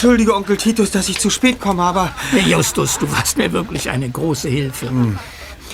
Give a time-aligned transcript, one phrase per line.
[0.00, 2.10] Entschuldige, Onkel Titus, dass ich zu spät komme, aber...
[2.46, 4.88] Justus, du warst mir wirklich eine große Hilfe.
[4.88, 5.18] Hm.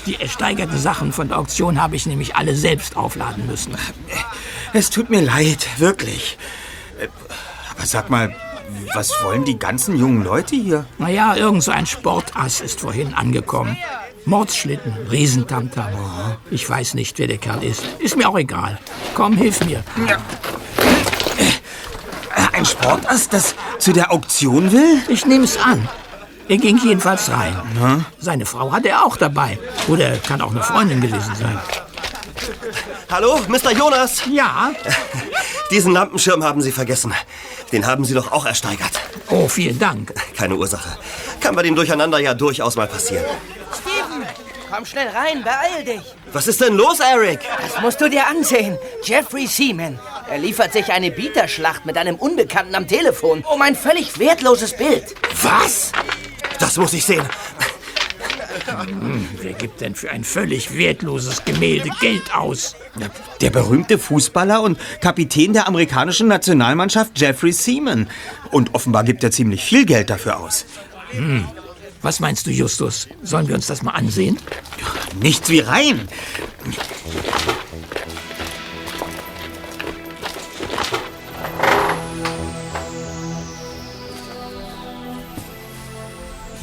[0.04, 3.76] Die ersteigerten Sachen von der Auktion habe ich nämlich alle selbst aufladen müssen.
[4.72, 6.38] Es tut mir leid, wirklich.
[7.70, 8.34] Aber sag mal,
[8.94, 10.86] was wollen die ganzen jungen Leute hier?
[10.98, 13.76] Naja, irgend so ein Sportass ist vorhin angekommen.
[14.24, 15.86] Mordschlitten, Riesentamtam.
[16.50, 17.84] Ich weiß nicht, wer der Kerl ist.
[18.00, 18.80] Ist mir auch egal.
[19.14, 19.84] Komm, hilf mir.
[20.08, 20.16] Ja.
[22.52, 23.54] Ein Sportass, das
[23.86, 25.00] zu der Auktion will?
[25.06, 25.88] Ich nehme es an.
[26.48, 27.56] Er ging jedenfalls rein.
[27.78, 28.04] Na?
[28.18, 29.60] Seine Frau hat er auch dabei.
[29.86, 31.56] Oder kann auch eine Freundin gewesen sein.
[33.08, 33.70] Hallo, Mr.
[33.70, 34.24] Jonas?
[34.28, 34.72] Ja?
[35.70, 37.14] Diesen Lampenschirm haben Sie vergessen.
[37.70, 38.90] Den haben Sie doch auch ersteigert.
[39.28, 40.12] Oh, vielen Dank.
[40.36, 40.98] Keine Ursache.
[41.40, 43.24] Kann bei dem Durcheinander ja durchaus mal passieren.
[44.76, 46.02] Komm schnell rein, beeil dich.
[46.34, 47.40] Was ist denn los, Eric?
[47.62, 48.76] Das musst du dir ansehen.
[49.02, 49.98] Jeffrey Seaman.
[50.28, 55.14] Er liefert sich eine Bieterschlacht mit einem Unbekannten am Telefon um ein völlig wertloses Bild.
[55.40, 55.92] Was?
[56.58, 57.24] Das muss ich sehen.
[58.66, 62.76] Hm, wer gibt denn für ein völlig wertloses Gemälde Geld aus?
[63.40, 68.10] Der berühmte Fußballer und Kapitän der amerikanischen Nationalmannschaft Jeffrey Seaman.
[68.50, 70.66] Und offenbar gibt er ziemlich viel Geld dafür aus.
[71.12, 71.48] Hm.
[72.02, 73.08] Was meinst du, Justus?
[73.22, 74.38] Sollen wir uns das mal ansehen?
[75.20, 76.08] Nichts wie rein.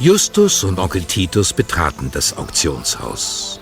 [0.00, 3.58] Justus und Onkel Titus betraten das Auktionshaus.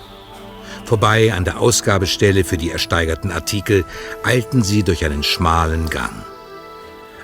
[0.84, 3.84] Vorbei an der Ausgabestelle für die ersteigerten Artikel
[4.24, 6.12] eilten sie durch einen schmalen Gang.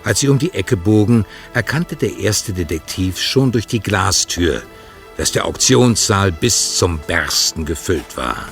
[0.04, 4.62] Als sie um die Ecke bogen, erkannte der erste Detektiv schon durch die Glastür,
[5.16, 8.46] dass der Auktionssaal bis zum Bersten gefüllt war.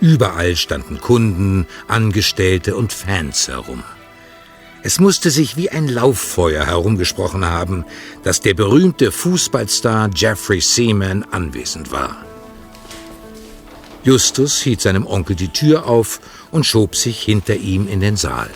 [0.00, 3.82] Überall standen Kunden, Angestellte und Fans herum.
[4.82, 7.84] Es musste sich wie ein Lauffeuer herumgesprochen haben,
[8.22, 12.24] dass der berühmte Fußballstar Jeffrey Seaman anwesend war.
[14.02, 18.48] Justus hielt seinem Onkel die Tür auf und schob sich hinter ihm in den Saal.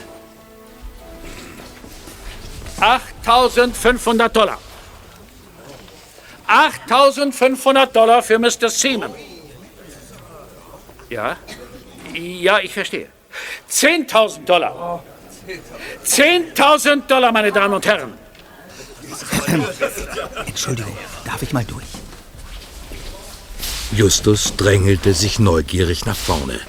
[2.81, 4.59] 8500 Dollar.
[6.47, 8.69] 8500 Dollar für Mr.
[8.69, 9.15] Seaman.
[11.09, 11.37] Ja?
[12.15, 13.09] Ja, ich verstehe.
[13.71, 15.03] 10.000 Dollar.
[16.05, 18.15] 10.000 Dollar, meine Damen und Herren.
[20.47, 21.85] Entschuldigung, darf ich mal durch?
[23.93, 26.61] Justus drängelte sich neugierig nach vorne.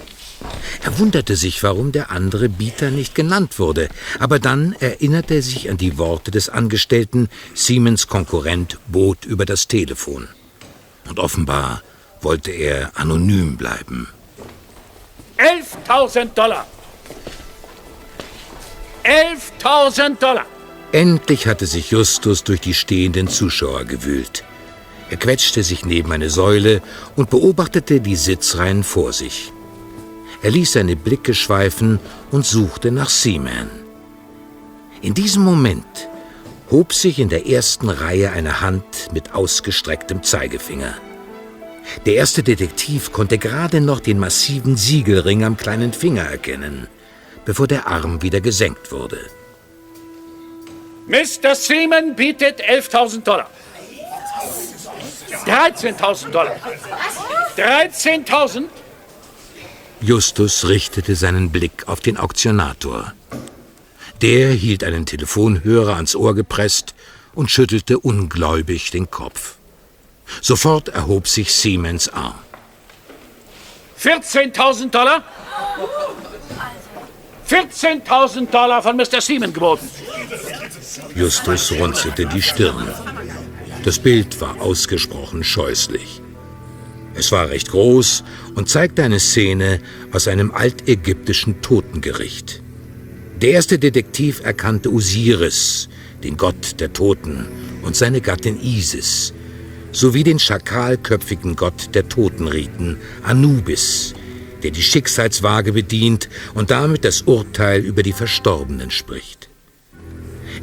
[0.84, 3.90] Er wunderte sich, warum der andere Bieter nicht genannt wurde,
[4.20, 9.68] aber dann erinnerte er sich an die Worte des Angestellten, Siemens Konkurrent bot über das
[9.68, 10.28] Telefon.
[11.10, 11.82] Und offenbar
[12.22, 14.08] wollte er anonym bleiben.
[15.38, 16.66] 11.000 Dollar!
[19.04, 20.46] 11.000 Dollar!
[20.92, 24.44] Endlich hatte sich Justus durch die stehenden Zuschauer gewühlt.
[25.10, 26.82] Er quetschte sich neben eine Säule
[27.16, 29.52] und beobachtete die Sitzreihen vor sich.
[30.42, 32.00] Er ließ seine Blicke schweifen
[32.32, 33.70] und suchte nach Seaman.
[35.02, 36.10] In diesem Moment
[36.72, 40.96] hob sich in der ersten Reihe eine Hand mit ausgestrecktem Zeigefinger.
[42.06, 46.88] Der erste Detektiv konnte gerade noch den massiven Siegelring am kleinen Finger erkennen,
[47.46, 49.20] bevor der Arm wieder gesenkt wurde.
[51.08, 51.54] Mr.
[51.54, 53.50] Seaman bietet 11.000 Dollar.
[55.46, 56.56] 13.000 Dollar.
[57.56, 58.64] 13.000?
[60.02, 63.14] Justus richtete seinen Blick auf den Auktionator.
[64.22, 66.94] Der hielt einen Telefonhörer ans Ohr gepresst
[67.34, 69.56] und schüttelte ungläubig den Kopf.
[70.42, 72.36] Sofort erhob sich Siemens Arm.
[74.02, 75.24] 14.000 Dollar?
[77.50, 79.22] 14.000 Dollar von Mr.
[79.22, 79.90] Seaman geboten.
[81.16, 82.94] Justus runzelte die Stirn.
[83.84, 86.22] Das Bild war ausgesprochen scheußlich.
[87.18, 88.24] Es war recht groß
[88.56, 89.80] und zeigte eine Szene
[90.12, 92.62] aus einem altägyptischen Totengericht.
[93.42, 95.90] Der erste Detektiv erkannte Osiris,
[96.24, 97.46] den Gott der Toten,
[97.84, 99.34] und seine Gattin Isis,
[99.92, 104.14] sowie den schakalköpfigen Gott der Totenriten, Anubis,
[104.64, 109.48] der die Schicksalswaage bedient und damit das Urteil über die Verstorbenen spricht.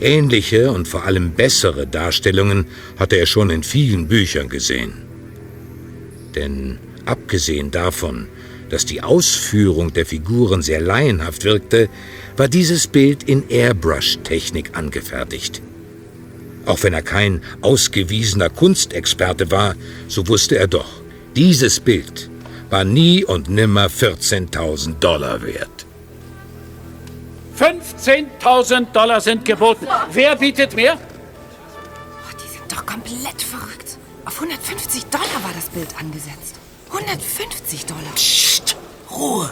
[0.01, 2.67] Ähnliche und vor allem bessere Darstellungen
[2.99, 5.12] hatte er schon in vielen Büchern gesehen.
[6.35, 8.29] Denn abgesehen davon,
[8.71, 11.89] dass die Ausführung der Figuren sehr laienhaft wirkte,
[12.37, 15.61] war dieses Bild in Airbrush-Technik angefertigt.
[16.65, 19.75] Auch wenn er kein ausgewiesener Kunstexperte war,
[20.09, 21.03] so wusste er doch,
[21.37, 22.31] dieses Bild
[22.71, 25.85] war nie und nimmer 14.000 Dollar wert.
[27.59, 29.87] 15.000 Dollar sind geboten.
[30.11, 30.99] Wer bietet mehr?
[32.73, 33.82] doch komplett verrückt.
[34.43, 36.57] Auf 150 Dollar war das Bild angesetzt.
[36.89, 38.13] 150 Dollar.
[38.17, 38.77] Psst,
[39.09, 39.49] Ruhe.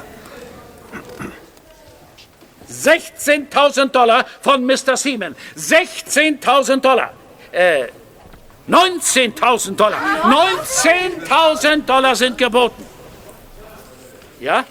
[2.69, 4.97] 16.000 Dollar von Mr.
[4.97, 5.37] Seaman.
[5.57, 7.13] 16.000 Dollar.
[7.53, 7.87] Äh,
[8.69, 10.01] 19.000 Dollar.
[10.25, 12.85] 19.000 Dollar sind geboten.
[14.41, 14.65] Ja?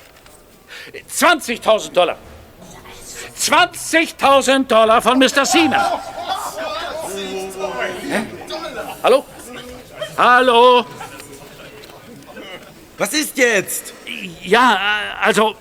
[1.10, 2.18] 20.000 Dollar.
[3.38, 5.46] 20.000 Dollar von Mr.
[5.46, 5.80] Seaman.
[8.10, 8.26] Hä?
[9.02, 9.26] Hallo?
[10.20, 10.86] Hallo?
[12.98, 13.94] Was ist jetzt?
[14.44, 15.56] Ja, äh, also,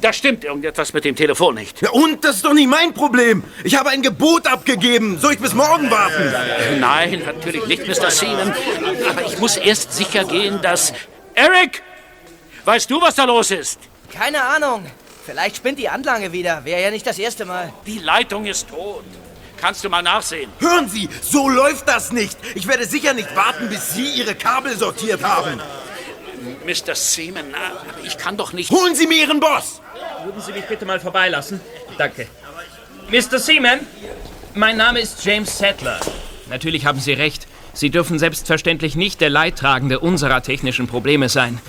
[0.00, 1.82] da stimmt irgendetwas mit dem Telefon nicht.
[1.82, 3.44] Ja, und das ist doch nicht mein Problem.
[3.62, 5.18] Ich habe ein Gebot abgegeben.
[5.18, 6.32] Soll ich bis morgen warten?
[6.80, 8.10] Nein, natürlich nicht, Mr.
[8.10, 8.54] Seaman.
[9.10, 10.94] Aber ich muss erst sicher gehen, dass...
[11.34, 11.82] Eric!
[12.64, 13.78] Weißt du, was da los ist?
[14.10, 14.86] Keine Ahnung.
[15.26, 16.64] Vielleicht spinnt die Anlage wieder.
[16.64, 17.70] Wäre ja nicht das erste Mal.
[17.84, 19.04] Die Leitung ist tot.
[19.62, 20.50] Kannst du mal nachsehen?
[20.58, 22.36] Hören Sie, so läuft das nicht.
[22.56, 25.60] Ich werde sicher nicht warten, bis Sie Ihre Kabel sortiert haben.
[26.66, 26.96] Mr.
[26.96, 27.54] Seaman,
[28.02, 28.72] ich kann doch nicht...
[28.72, 29.80] Holen Sie mir Ihren Boss!
[30.24, 31.60] Würden Sie mich bitte mal vorbeilassen?
[31.96, 32.26] Danke.
[33.08, 33.38] Mr.
[33.38, 33.86] Seaman,
[34.54, 36.00] mein Name ist James Sattler.
[36.50, 37.46] Natürlich haben Sie recht.
[37.72, 41.60] Sie dürfen selbstverständlich nicht der Leidtragende unserer technischen Probleme sein.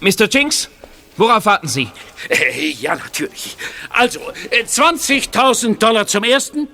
[0.00, 0.26] Mr.
[0.30, 0.70] Jinx,
[1.18, 1.90] worauf warten Sie?
[2.30, 3.58] Äh, ja, natürlich.
[3.90, 4.20] Also,
[4.50, 6.68] äh, 20.000 Dollar zum ersten,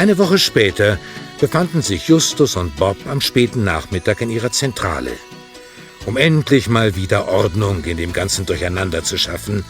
[0.00, 0.98] Eine Woche später
[1.40, 5.10] befanden sich Justus und Bob am späten Nachmittag in ihrer Zentrale.
[6.06, 9.62] Um endlich mal wieder Ordnung in dem ganzen Durcheinander zu schaffen,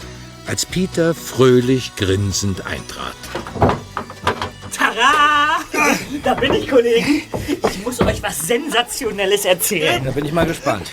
[0.46, 3.16] als Peter fröhlich grinsend eintrat.
[4.72, 5.64] Tara!
[6.22, 7.22] Da bin ich, Kollegen.
[7.68, 10.04] Ich muss euch was Sensationelles erzählen.
[10.04, 10.92] Da bin ich mal gespannt.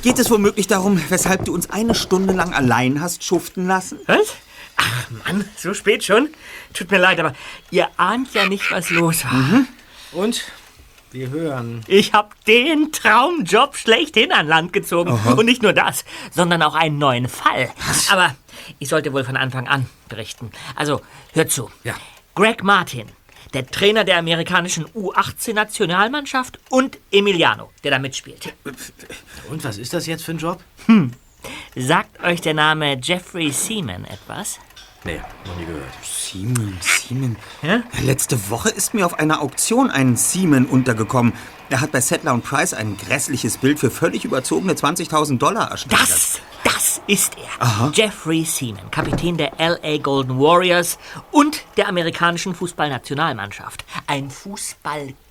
[0.00, 3.98] Geht es womöglich darum, weshalb du uns eine Stunde lang allein hast schuften lassen?
[4.06, 4.36] Was?
[4.76, 6.28] Ach Mann, so spät schon?
[6.72, 7.34] Tut mir leid, aber
[7.70, 9.66] ihr ahnt ja nicht, was los war.
[10.12, 10.44] Und?
[11.12, 11.82] Wir hören.
[11.86, 15.12] Ich hab den Traumjob schlechthin an Land gezogen.
[15.12, 15.32] Aha.
[15.32, 17.70] Und nicht nur das, sondern auch einen neuen Fall.
[18.10, 18.34] Aber
[18.78, 20.50] ich sollte wohl von Anfang an berichten.
[20.74, 21.00] Also,
[21.32, 21.70] hört zu.
[21.84, 21.94] Ja.
[22.34, 23.06] Greg Martin,
[23.54, 28.52] der Trainer der amerikanischen U18-Nationalmannschaft und Emiliano, der da mitspielt.
[29.48, 30.62] Und was ist das jetzt für ein Job?
[30.86, 31.12] Hm.
[31.74, 34.58] Sagt euch der Name Jeffrey Seaman etwas?
[35.04, 35.92] Nee, noch nie gehört.
[36.02, 37.36] Seaman, Seaman.
[38.02, 41.32] Letzte Woche ist mir auf einer Auktion ein Seaman untergekommen.
[41.70, 46.00] Er hat bei Settler und Price ein grässliches Bild für völlig überzogene 20.000 Dollar erstellt.
[46.00, 47.64] Das, das ist er.
[47.64, 47.92] Aha.
[47.94, 50.98] Jeffrey Seaman, Kapitän der LA Golden Warriors
[51.30, 53.84] und der amerikanischen Fußballnationalmannschaft.
[54.06, 55.25] Ein Fußballgott.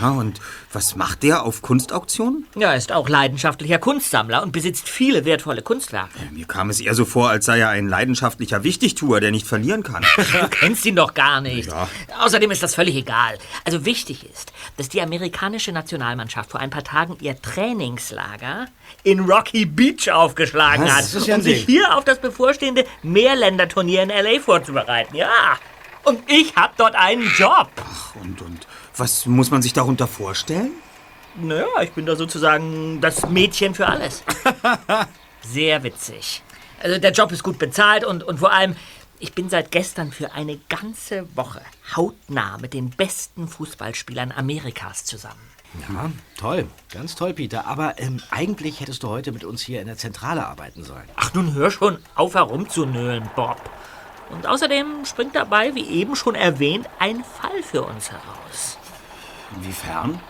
[0.00, 0.40] Ja, und
[0.72, 2.46] was macht der auf Kunstauktionen?
[2.56, 6.18] Ja, er ist auch leidenschaftlicher Kunstsammler und besitzt viele wertvolle Kunstwerke.
[6.32, 9.82] Mir kam es eher so vor, als sei er ein leidenschaftlicher Wichtigtuer, der nicht verlieren
[9.82, 10.04] kann.
[10.40, 11.68] Du kennst ihn doch gar nicht.
[11.68, 11.88] Ja.
[12.20, 13.38] Außerdem ist das völlig egal.
[13.64, 18.66] Also wichtig ist, dass die amerikanische Nationalmannschaft vor ein paar Tagen ihr Trainingslager
[19.02, 20.92] in Rocky Beach aufgeschlagen Was?
[20.92, 25.14] hat, Das ist ja um sich hier auf das bevorstehende Mehrländerturnier in LA vorzubereiten.
[25.14, 25.28] Ja.
[26.04, 27.68] Und ich hab dort einen Job.
[28.22, 28.66] Und, und
[29.00, 30.72] was muss man sich darunter vorstellen?
[31.36, 34.22] Naja, ich bin da sozusagen das Mädchen für alles.
[35.42, 36.42] Sehr witzig.
[36.82, 38.76] Also der Job ist gut bezahlt und, und vor allem,
[39.18, 41.60] ich bin seit gestern für eine ganze Woche
[41.94, 45.40] hautnah mit den besten Fußballspielern Amerikas zusammen.
[45.88, 46.66] Ja, toll.
[46.92, 47.66] Ganz toll, Peter.
[47.66, 51.08] Aber ähm, eigentlich hättest du heute mit uns hier in der Zentrale arbeiten sollen.
[51.16, 53.60] Ach, nun hör schon auf herumzunölen, Bob.
[54.30, 58.78] Und außerdem springt dabei, wie eben schon erwähnt, ein Fall für uns heraus.
[59.56, 60.20] Inwiefern?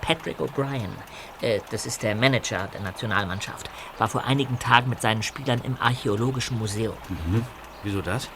[0.00, 0.90] Patrick O'Brien,
[1.40, 5.76] äh, das ist der Manager der Nationalmannschaft, war vor einigen Tagen mit seinen Spielern im
[5.80, 6.94] Archäologischen Museum.
[7.08, 7.44] Mhm.
[7.82, 8.26] Wieso das?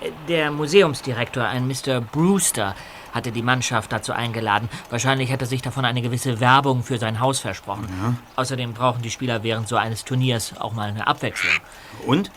[0.00, 2.00] Äh, Der Museumsdirektor, ein Mr.
[2.00, 2.74] Brewster,
[3.12, 4.68] hatte die Mannschaft dazu eingeladen.
[4.90, 8.18] Wahrscheinlich hat er sich davon eine gewisse Werbung für sein Haus versprochen.
[8.36, 11.52] Außerdem brauchen die Spieler während so eines Turniers auch mal eine Abwechslung.
[12.06, 12.30] Und?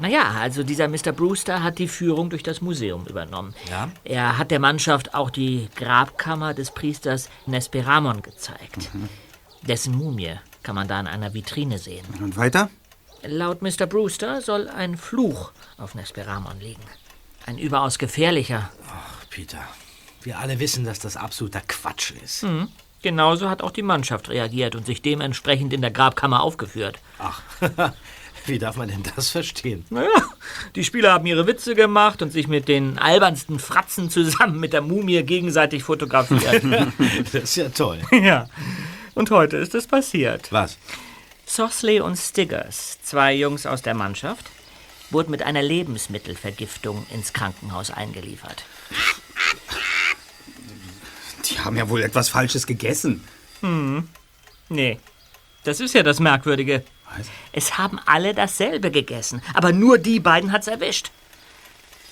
[0.00, 1.12] Naja, also dieser Mr.
[1.12, 3.54] Brewster hat die Führung durch das Museum übernommen.
[3.70, 3.90] Ja?
[4.04, 8.90] Er hat der Mannschaft auch die Grabkammer des Priesters Nesperamon gezeigt.
[9.62, 12.06] Dessen Mumie kann man da in einer Vitrine sehen.
[12.20, 12.70] Und weiter?
[13.22, 13.86] Laut Mr.
[13.86, 16.82] Brewster soll ein Fluch auf Nesperamon liegen.
[17.46, 18.70] Ein überaus gefährlicher.
[18.88, 19.60] Ach, Peter,
[20.22, 22.42] wir alle wissen, dass das absoluter Quatsch ist.
[22.42, 22.68] Hm.
[23.02, 26.98] Genauso hat auch die Mannschaft reagiert und sich dementsprechend in der Grabkammer aufgeführt.
[27.18, 27.42] Ach,
[28.46, 29.84] wie darf man denn das verstehen?
[29.90, 30.08] Naja,
[30.74, 34.82] die Spieler haben ihre Witze gemacht und sich mit den albernsten Fratzen zusammen mit der
[34.82, 36.62] Mumie gegenseitig fotografiert.
[37.32, 38.00] das ist ja toll.
[38.12, 38.48] ja.
[39.14, 40.52] Und heute ist es passiert.
[40.52, 40.78] Was?
[41.46, 44.50] Sosley und Stiggers, zwei Jungs aus der Mannschaft,
[45.10, 48.64] wurden mit einer Lebensmittelvergiftung ins Krankenhaus eingeliefert.
[51.44, 53.22] Die haben ja wohl etwas Falsches gegessen.
[53.60, 54.08] Hm.
[54.68, 54.98] Nee.
[55.62, 56.82] Das ist ja das Merkwürdige.
[57.52, 61.10] Es haben alle dasselbe gegessen, aber nur die beiden hat's erwischt.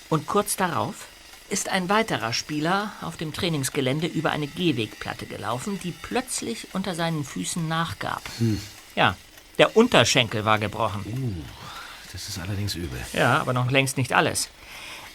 [0.09, 1.07] Und kurz darauf
[1.49, 7.23] ist ein weiterer Spieler auf dem Trainingsgelände über eine Gehwegplatte gelaufen, die plötzlich unter seinen
[7.23, 8.21] Füßen nachgab.
[8.39, 8.59] Hm.
[8.95, 9.15] Ja,
[9.57, 11.05] der Unterschenkel war gebrochen.
[11.05, 11.43] Uh,
[12.11, 12.99] das ist allerdings übel.
[13.13, 14.49] Ja, aber noch längst nicht alles.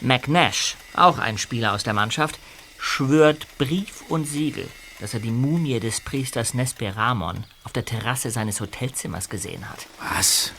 [0.00, 2.38] McNash, auch ein Spieler aus der Mannschaft,
[2.78, 4.68] schwört Brief und Siegel,
[5.00, 9.87] dass er die Mumie des Priesters Nesperamon auf der Terrasse seines Hotelzimmers gesehen hat.
[10.00, 10.52] Was?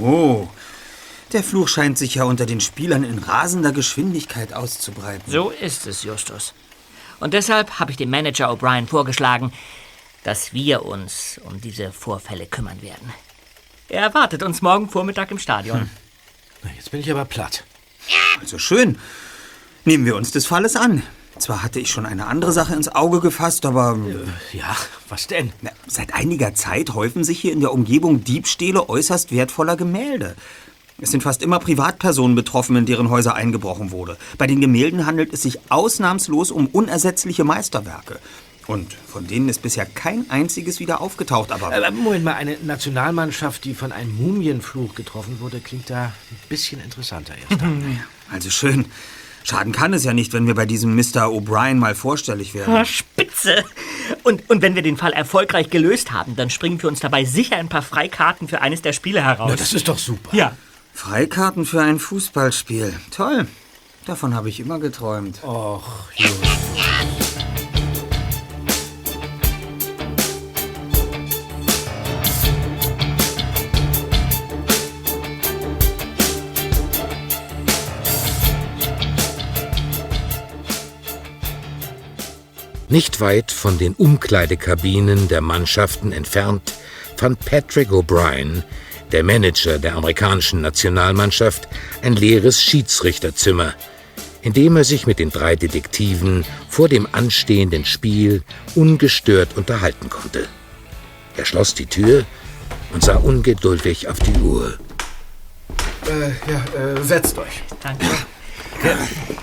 [0.00, 0.48] Oh,
[1.32, 5.30] der Fluch scheint sich ja unter den Spielern in rasender Geschwindigkeit auszubreiten.
[5.30, 6.54] So ist es, Justus.
[7.18, 9.52] Und deshalb habe ich dem Manager O'Brien vorgeschlagen,
[10.22, 13.12] dass wir uns um diese Vorfälle kümmern werden.
[13.88, 15.90] Er erwartet uns morgen Vormittag im Stadion.
[16.62, 17.64] Na, Jetzt bin ich aber platt.
[18.40, 18.98] Also schön.
[19.84, 21.02] Nehmen wir uns des Falles an.
[21.38, 23.98] Zwar hatte ich schon eine andere Sache ins Auge gefasst, aber...
[24.52, 24.76] Ja,
[25.08, 25.52] was denn?
[25.62, 30.34] Na, seit einiger Zeit häufen sich hier in der Umgebung Diebstähle äußerst wertvoller Gemälde.
[30.98, 34.16] Es sind fast immer Privatpersonen betroffen, in deren Häuser eingebrochen wurde.
[34.38, 38.18] Bei den Gemälden handelt es sich ausnahmslos um unersetzliche Meisterwerke.
[38.66, 41.72] Und von denen ist bisher kein einziges wieder aufgetaucht, aber...
[41.72, 46.82] Aber Moment mal, eine Nationalmannschaft, die von einem Mumienfluch getroffen wurde, klingt da ein bisschen
[46.82, 47.62] interessanter erst.
[48.28, 48.86] Also schön.
[49.48, 51.28] Schaden kann es ja nicht, wenn wir bei diesem Mr.
[51.28, 52.74] O'Brien mal vorstellig werden.
[52.74, 53.64] Ah, Spitze!
[54.24, 57.54] Und, und wenn wir den Fall erfolgreich gelöst haben, dann springen für uns dabei sicher
[57.54, 59.50] ein paar Freikarten für eines der Spiele heraus.
[59.50, 60.34] Na, das ist doch super.
[60.34, 60.56] Ja.
[60.92, 62.92] Freikarten für ein Fußballspiel.
[63.12, 63.46] Toll.
[64.04, 65.44] Davon habe ich immer geträumt.
[65.44, 66.08] Och,
[82.88, 86.72] Nicht weit von den Umkleidekabinen der Mannschaften entfernt
[87.16, 88.62] fand Patrick O'Brien,
[89.10, 91.68] der Manager der amerikanischen Nationalmannschaft,
[92.02, 93.74] ein leeres Schiedsrichterzimmer,
[94.42, 98.42] in dem er sich mit den drei Detektiven vor dem anstehenden Spiel
[98.76, 100.46] ungestört unterhalten konnte.
[101.36, 102.24] Er schloss die Tür
[102.92, 104.78] und sah ungeduldig auf die Uhr.
[106.06, 107.62] Äh, ja, äh, setzt euch.
[107.82, 108.06] Danke.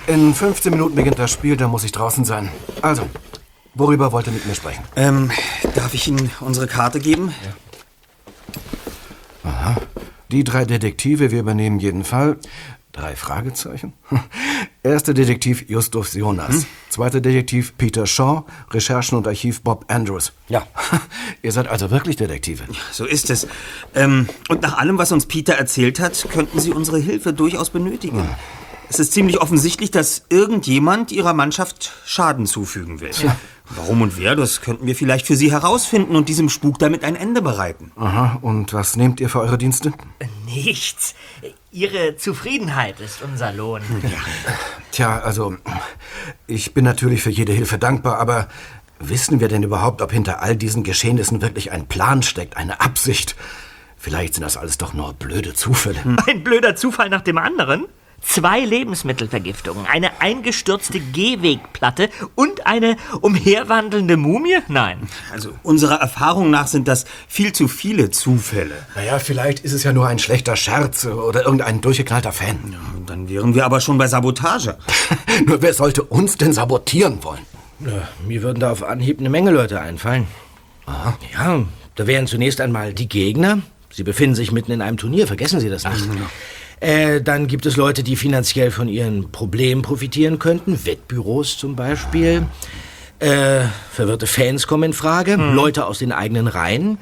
[0.08, 2.50] In 15 Minuten beginnt das Spiel, da muss ich draußen sein.
[2.82, 3.10] Also,
[3.74, 4.84] worüber wollt ihr mit mir sprechen?
[4.96, 5.32] Ähm,
[5.76, 7.34] darf ich Ihnen unsere Karte geben?
[9.44, 9.78] Aha.
[10.32, 12.38] Die drei Detektive, wir übernehmen jeden Fall.
[12.92, 13.94] Drei Fragezeichen?
[14.84, 16.54] Erster Detektiv Justus Jonas.
[16.54, 16.66] Hm?
[16.90, 18.44] Zweiter Detektiv Peter Shaw.
[18.70, 20.32] Recherchen und Archiv Bob Andrews.
[20.48, 20.68] Ja.
[21.42, 22.64] Ihr seid also wirklich Detektive.
[22.92, 23.48] So ist es.
[23.96, 28.30] Ähm, und nach allem, was uns Peter erzählt hat, könnten Sie unsere Hilfe durchaus benötigen.
[28.94, 33.10] Es ist ziemlich offensichtlich, dass irgendjemand Ihrer Mannschaft Schaden zufügen will.
[33.68, 37.16] Warum und wer, das könnten wir vielleicht für Sie herausfinden und diesem Spuk damit ein
[37.16, 37.92] Ende bereiten.
[37.96, 38.38] Aha.
[38.44, 39.94] Und was nehmt ihr für eure Dienste?
[40.46, 41.16] Nichts.
[41.72, 43.82] Ihre Zufriedenheit ist unser Lohn.
[44.92, 45.56] Tja, also,
[46.46, 48.48] ich bin natürlich für jede Hilfe dankbar, aber
[49.00, 53.36] wissen wir denn überhaupt, ob hinter all diesen Geschehnissen wirklich ein Plan steckt, eine Absicht?
[53.98, 56.00] Vielleicht sind das alles doch nur blöde Zufälle.
[56.28, 57.88] Ein blöder Zufall nach dem anderen?
[58.26, 64.58] Zwei Lebensmittelvergiftungen, eine eingestürzte Gehwegplatte und eine umherwandelnde Mumie?
[64.68, 65.08] Nein.
[65.32, 68.76] Also unserer Erfahrung nach sind das viel zu viele Zufälle.
[68.96, 72.76] Naja, vielleicht ist es ja nur ein schlechter Scherz oder irgendein durchgeknallter Fan.
[72.96, 74.78] Und dann wären wir aber schon bei Sabotage.
[75.46, 77.46] nur wer sollte uns denn sabotieren wollen?
[77.80, 80.28] Na, mir würden da auf Anhieb eine Menge Leute einfallen.
[81.34, 81.64] Ja,
[81.96, 83.60] da wären zunächst einmal die Gegner.
[83.92, 86.08] Sie befinden sich mitten in einem Turnier, vergessen Sie das nicht.
[86.84, 90.86] Äh, dann gibt es Leute, die finanziell von ihren Problemen profitieren könnten.
[90.86, 92.46] Wettbüros zum Beispiel.
[93.20, 95.36] Äh, verwirrte Fans kommen in Frage.
[95.36, 96.98] Leute aus den eigenen Reihen.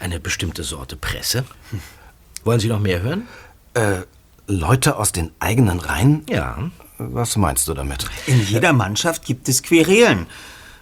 [0.00, 1.44] Eine bestimmte Sorte Presse.
[2.44, 3.28] Wollen Sie noch mehr hören?
[3.74, 3.98] Äh,
[4.46, 6.24] Leute aus den eigenen Reihen?
[6.30, 6.56] Ja.
[6.96, 8.06] Was meinst du damit?
[8.26, 10.26] In jeder Mannschaft gibt es Querelen.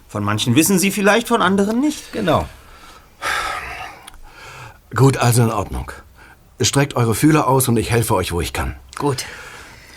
[0.07, 2.13] Von manchen wissen Sie vielleicht, von anderen nicht.
[2.13, 2.47] Genau.
[4.95, 5.91] Gut, also in Ordnung.
[6.59, 8.75] Streckt eure Fühler aus und ich helfe euch, wo ich kann.
[8.97, 9.25] Gut.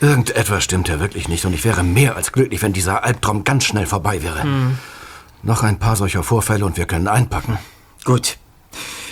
[0.01, 3.65] Irgendetwas stimmt ja wirklich nicht und ich wäre mehr als glücklich, wenn dieser Albtraum ganz
[3.65, 4.43] schnell vorbei wäre.
[4.43, 4.79] Hm.
[5.43, 7.59] Noch ein paar solcher Vorfälle und wir können einpacken.
[8.05, 8.39] Gut.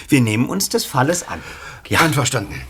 [0.08, 1.42] Wir nehmen uns des Falles an.
[1.88, 2.00] Ja.
[2.00, 2.60] Einverstanden.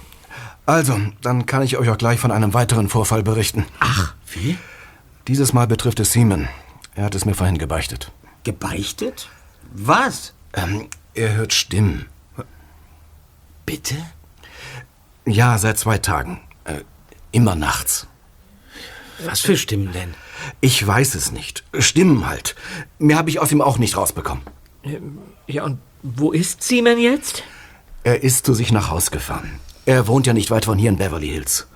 [0.66, 3.64] Also, dann kann ich euch auch gleich von einem weiteren Vorfall berichten.
[3.80, 4.58] Ach, wie?
[5.26, 6.48] Dieses Mal betrifft es Seaman.
[6.94, 8.12] Er hat es mir vorhin gebeichtet.
[8.44, 9.28] Gebeichtet?
[9.72, 10.34] Was?
[10.52, 12.06] Ähm, er hört Stimmen.
[13.66, 13.96] Bitte?
[15.28, 16.40] Ja, seit zwei Tagen.
[16.64, 16.80] Äh,
[17.32, 18.06] immer nachts.
[19.24, 20.14] Was für Stimmen denn?
[20.60, 21.64] Ich weiß es nicht.
[21.78, 22.54] Stimmen halt.
[22.98, 24.42] Mehr habe ich aus ihm auch nicht rausbekommen.
[25.46, 27.42] Ja, und wo ist Seaman jetzt?
[28.04, 29.58] Er ist zu sich nach Haus gefahren.
[29.86, 31.66] Er wohnt ja nicht weit von hier in Beverly Hills.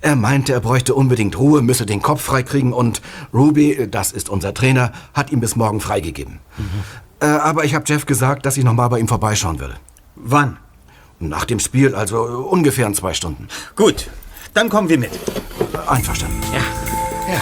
[0.00, 4.54] Er meinte, er bräuchte unbedingt Ruhe, müsse den Kopf freikriegen und Ruby, das ist unser
[4.54, 6.40] Trainer, hat ihm bis morgen freigegeben.
[7.20, 9.74] Äh, aber ich habe Jeff gesagt, dass ich noch mal bei ihm vorbeischauen würde.
[10.16, 10.56] Wann?
[11.20, 13.48] Nach dem Spiel, also ungefähr in zwei Stunden.
[13.76, 14.08] Gut,
[14.54, 15.10] dann kommen wir mit.
[15.86, 16.40] Einverstanden.
[16.50, 17.32] Ja.
[17.32, 17.40] Ja.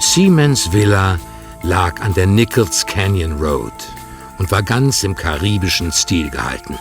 [0.00, 1.18] Siemens Villa
[1.62, 3.72] lag an der Nichols Canyon Road
[4.38, 6.78] und war ganz im karibischen Stil gehalten.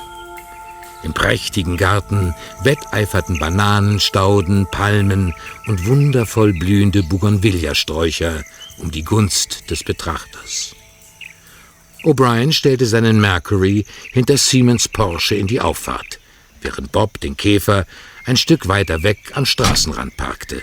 [1.04, 5.34] Im prächtigen Garten wetteiferten Bananen, Stauden, Palmen
[5.68, 8.44] und wundervoll blühende Bougainvillea-Sträucher
[8.78, 10.76] um die Gunst des Betrachters.
[12.04, 16.20] O'Brien stellte seinen Mercury hinter Siemens Porsche in die Auffahrt,
[16.62, 17.86] während Bob den Käfer
[18.26, 20.62] ein Stück weiter weg am Straßenrand parkte.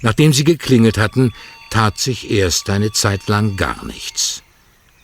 [0.00, 1.32] Nachdem sie geklingelt hatten,
[1.70, 4.42] tat sich erst eine Zeit lang gar nichts.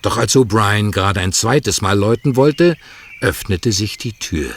[0.03, 2.77] Doch als O'Brien gerade ein zweites Mal läuten wollte,
[3.21, 4.51] öffnete sich die Tür.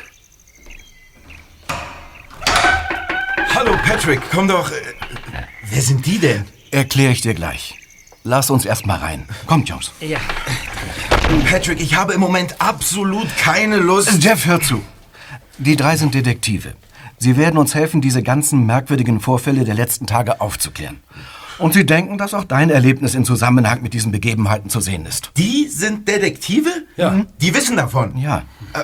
[3.56, 4.72] Hallo Patrick, komm doch.
[5.70, 6.46] Wer sind die denn?
[6.72, 7.76] Erkläre ich dir gleich.
[8.24, 9.28] Lass uns erst mal rein.
[9.48, 9.92] Kommt, Jungs.
[10.00, 10.20] Ja.
[11.50, 14.24] Patrick, ich habe im Moment absolut keine Lust.
[14.24, 14.82] Jeff, hör zu.
[15.58, 16.76] Die drei sind Detektive.
[17.18, 21.02] Sie werden uns helfen, diese ganzen merkwürdigen Vorfälle der letzten Tage aufzuklären.
[21.62, 25.32] Und sie denken, dass auch dein Erlebnis in Zusammenhang mit diesen Begebenheiten zu sehen ist.
[25.38, 26.70] Die sind Detektive?
[26.98, 27.26] Ja.
[27.40, 28.18] Die wissen davon?
[28.18, 28.44] Ja.
[28.74, 28.84] Äh,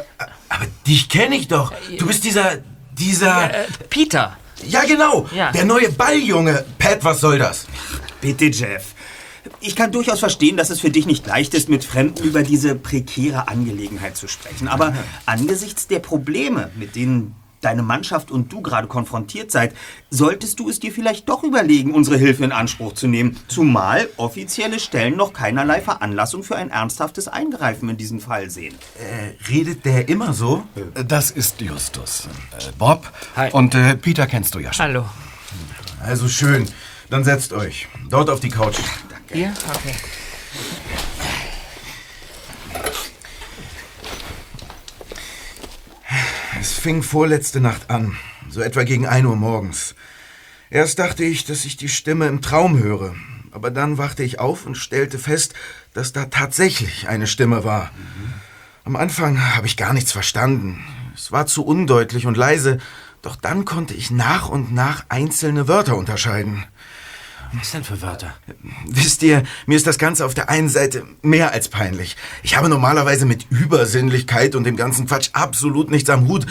[0.49, 1.73] Aber dich kenne ich doch.
[1.97, 2.57] Du bist dieser.
[2.97, 3.53] dieser.
[3.53, 4.37] Äh, Peter.
[4.65, 5.27] Ja, genau.
[5.35, 5.51] Ja.
[5.51, 6.65] Der neue Balljunge.
[6.79, 7.67] Pat, was soll das?
[8.21, 8.93] Bitte, Jeff.
[9.59, 12.75] Ich kann durchaus verstehen, dass es für dich nicht leicht ist, mit Fremden über diese
[12.75, 14.67] prekäre Angelegenheit zu sprechen.
[14.67, 14.93] Aber
[15.25, 19.73] angesichts der Probleme, mit denen deine Mannschaft und du gerade konfrontiert seid,
[20.09, 23.37] solltest du es dir vielleicht doch überlegen, unsere Hilfe in Anspruch zu nehmen.
[23.47, 28.75] Zumal offizielle Stellen noch keinerlei Veranlassung für ein ernsthaftes Eingreifen in diesem Fall sehen.
[28.99, 30.63] Äh, redet der immer so?
[31.07, 32.27] Das ist Justus.
[32.57, 33.11] Äh, Bob.
[33.51, 34.85] Und äh, Peter kennst du ja schon.
[34.85, 35.05] Hallo.
[36.01, 36.67] Also schön.
[37.09, 37.87] Dann setzt euch.
[38.09, 38.77] Dort auf die Couch.
[39.33, 39.95] Ja, okay.
[46.59, 48.17] Es fing vorletzte Nacht an,
[48.49, 49.93] so etwa gegen 1 Uhr morgens.
[50.71, 53.15] Erst dachte ich, dass ich die Stimme im Traum höre,
[53.51, 55.53] aber dann wachte ich auf und stellte fest,
[55.93, 57.91] dass da tatsächlich eine Stimme war.
[58.83, 60.83] Am Anfang habe ich gar nichts verstanden.
[61.15, 62.79] Es war zu undeutlich und leise,
[63.21, 66.63] doch dann konnte ich nach und nach einzelne Wörter unterscheiden.
[67.53, 68.33] Was denn für Wörter?
[68.85, 72.17] Wisst ihr, mir ist das Ganze auf der einen Seite mehr als peinlich.
[72.43, 76.45] Ich habe normalerweise mit Übersinnlichkeit und dem ganzen Quatsch absolut nichts am Hut.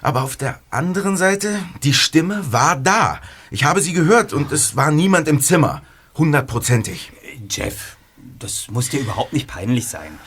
[0.00, 3.20] Aber auf der anderen Seite, die Stimme war da.
[3.50, 5.82] Ich habe sie gehört und es war niemand im Zimmer.
[6.16, 7.12] Hundertprozentig.
[7.50, 7.96] Jeff,
[8.38, 10.18] das muss dir überhaupt nicht peinlich sein.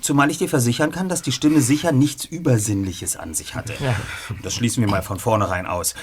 [0.00, 3.74] Zumal ich dir versichern kann, dass die Stimme sicher nichts Übersinnliches an sich hatte.
[3.80, 3.96] Ja.
[4.42, 5.94] Das schließen wir mal von vornherein aus.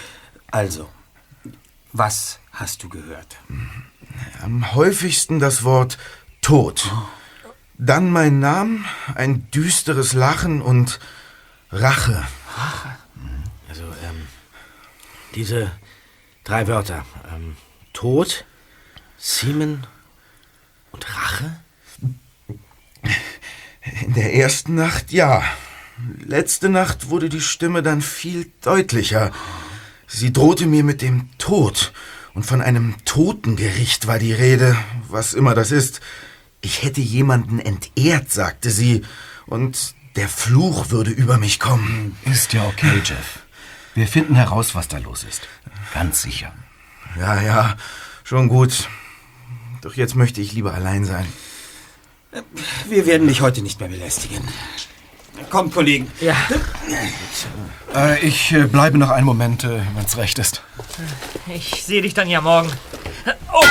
[0.51, 0.89] Also,
[1.97, 3.37] was hast du gehört?
[4.41, 5.97] Am häufigsten das Wort
[6.41, 6.91] Tod.
[7.77, 8.83] Dann mein Name,
[9.15, 10.99] ein düsteres Lachen und
[11.71, 12.25] Rache.
[13.67, 14.27] Also, ähm,
[15.35, 15.71] diese
[16.43, 17.05] drei Wörter.
[17.33, 17.57] Ähm,
[17.93, 18.45] Tod,
[19.17, 19.87] Seaman
[20.91, 21.59] und Rache?
[24.01, 25.43] In der ersten Nacht ja.
[26.19, 29.31] Letzte Nacht wurde die Stimme dann viel deutlicher.
[30.15, 31.91] Sie drohte mir mit dem Tod.
[32.33, 34.77] Und von einem Totengericht war die Rede,
[35.09, 35.99] was immer das ist.
[36.61, 39.03] Ich hätte jemanden entehrt, sagte sie,
[39.45, 42.15] und der Fluch würde über mich kommen.
[42.23, 43.39] Ist ja okay, Jeff.
[43.93, 45.49] Wir finden heraus, was da los ist.
[45.93, 46.53] Ganz sicher.
[47.19, 47.75] Ja, ja,
[48.23, 48.87] schon gut.
[49.81, 51.27] Doch jetzt möchte ich lieber allein sein.
[52.87, 54.47] Wir werden dich heute nicht mehr belästigen.
[55.49, 56.11] Kommt, Kollegen.
[56.21, 56.35] Ja.
[57.93, 60.61] Äh, ich äh, bleibe noch einen Moment, äh, wenn es recht ist.
[61.47, 62.71] Ich sehe dich dann ja morgen.
[63.53, 63.63] Oh!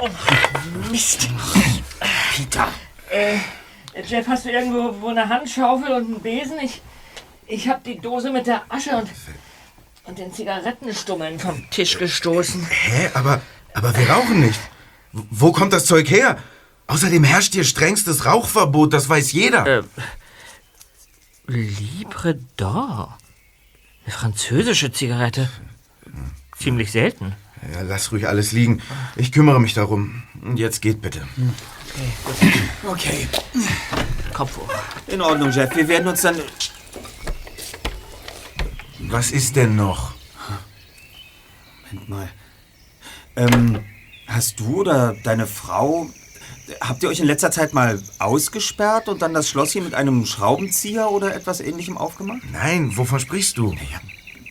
[0.00, 0.08] oh
[0.90, 1.28] Mist.
[2.34, 2.68] Peter.
[3.10, 3.38] Äh,
[4.06, 6.58] Jeff, hast du irgendwo wo eine Handschaufel und einen Besen?
[6.62, 6.80] Ich,
[7.46, 9.08] ich habe die Dose mit der Asche und,
[10.04, 12.66] und den Zigarettenstummeln vom Tisch gestoßen.
[12.70, 13.10] Hä?
[13.14, 13.40] Aber,
[13.74, 14.60] aber wir rauchen nicht.
[15.12, 16.38] Wo kommt das Zeug her?
[16.86, 19.66] Außerdem herrscht hier strengstes Rauchverbot, das weiß jeder.
[19.66, 19.82] Äh,
[21.48, 23.18] Libre d'Or.
[24.04, 25.48] Eine französische Zigarette.
[26.58, 27.34] Ziemlich selten.
[27.72, 28.82] Ja, lass ruhig alles liegen.
[29.16, 30.22] Ich kümmere mich darum.
[30.42, 31.26] Und jetzt geht bitte.
[32.86, 33.26] Okay.
[34.34, 34.70] Kopf hoch.
[35.06, 35.74] In Ordnung, Jeff.
[35.74, 36.36] Wir werden uns dann.
[39.00, 40.14] Was ist denn noch?
[41.90, 42.28] Moment mal.
[43.36, 43.84] Ähm,
[44.26, 46.10] hast du oder deine Frau.
[46.80, 50.26] Habt ihr euch in letzter Zeit mal ausgesperrt und dann das Schloss hier mit einem
[50.26, 52.42] Schraubenzieher oder etwas ähnlichem aufgemacht?
[52.52, 53.74] Nein, wovon sprichst du?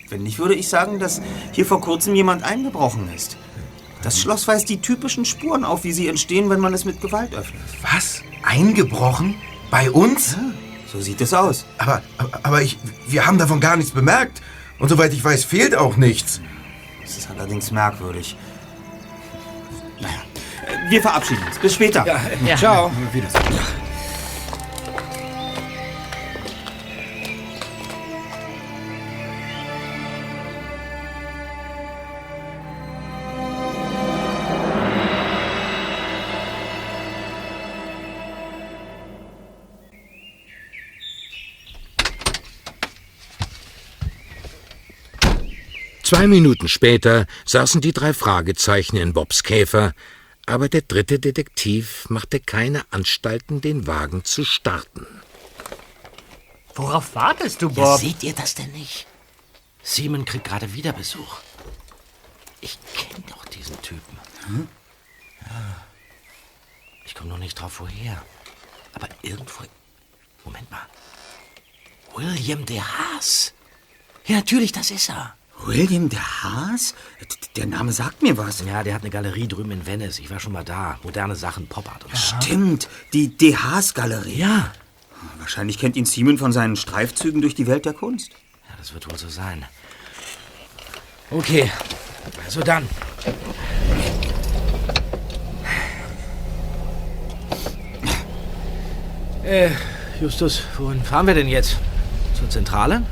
[0.09, 3.37] Wenn nicht, würde ich sagen, dass hier vor kurzem jemand eingebrochen ist.
[4.01, 7.35] Das Schloss weist die typischen Spuren auf, wie sie entstehen, wenn man es mit Gewalt
[7.35, 7.61] öffnet.
[7.81, 8.21] Was?
[8.43, 9.35] Eingebrochen?
[9.69, 10.37] Bei uns?
[10.91, 11.65] So sieht es aus.
[11.77, 14.41] Aber, aber, aber ich, wir haben davon gar nichts bemerkt.
[14.79, 16.41] Und soweit ich weiß, fehlt auch nichts.
[17.01, 18.37] Das ist allerdings merkwürdig.
[20.89, 21.59] Wir verabschieden uns.
[21.59, 22.05] Bis später.
[22.45, 22.55] Ja.
[22.55, 22.91] Ciao.
[23.11, 23.43] Wiedersehen.
[46.03, 49.93] Zwei Minuten später saßen die drei Fragezeichen in Bobs Käfer,
[50.47, 55.05] aber der dritte Detektiv machte keine Anstalten, den Wagen zu starten.
[56.73, 57.99] Worauf wartest du, Ja, Bob?
[57.99, 59.05] seht ihr das denn nicht?
[59.83, 61.37] Simon kriegt gerade wieder Besuch.
[62.61, 64.17] Ich kenne doch diesen Typen.
[65.41, 65.85] Ja.
[67.05, 68.21] Ich komme noch nicht drauf, woher.
[68.93, 69.63] Aber irgendwo.
[70.43, 70.85] Moment mal.
[72.15, 73.53] William de Haas.
[74.25, 75.36] Ja, natürlich, das ist er.
[75.65, 76.93] William de Haas?
[77.55, 78.63] Der Name sagt mir was.
[78.65, 80.19] Ja, der hat eine Galerie drüben in Venice.
[80.19, 80.99] Ich war schon mal da.
[81.03, 82.35] Moderne Sachen, Pop-Art und so.
[82.41, 84.37] Stimmt, die De Haas-Galerie.
[84.37, 84.71] Ja.
[85.39, 88.31] Wahrscheinlich kennt ihn Simon von seinen Streifzügen durch die Welt der Kunst.
[88.69, 89.65] Ja, das wird wohl so sein.
[91.31, 91.69] Okay,
[92.45, 92.87] also dann.
[99.43, 99.71] Äh,
[100.21, 101.77] Justus, wohin fahren wir denn jetzt?
[102.37, 103.03] Zur Zentrale?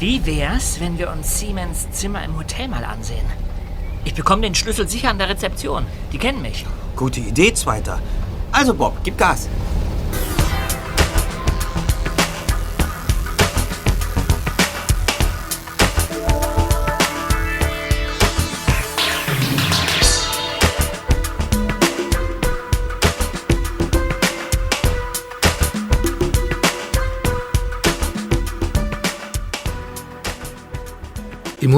[0.00, 3.26] Wie wär's, wenn wir uns Siemens Zimmer im Hotel mal ansehen?
[4.02, 5.84] Ich bekomme den Schlüssel sicher an der Rezeption.
[6.10, 6.64] Die kennen mich.
[6.96, 8.00] Gute Idee, Zweiter.
[8.50, 9.50] Also, Bob, gib Gas.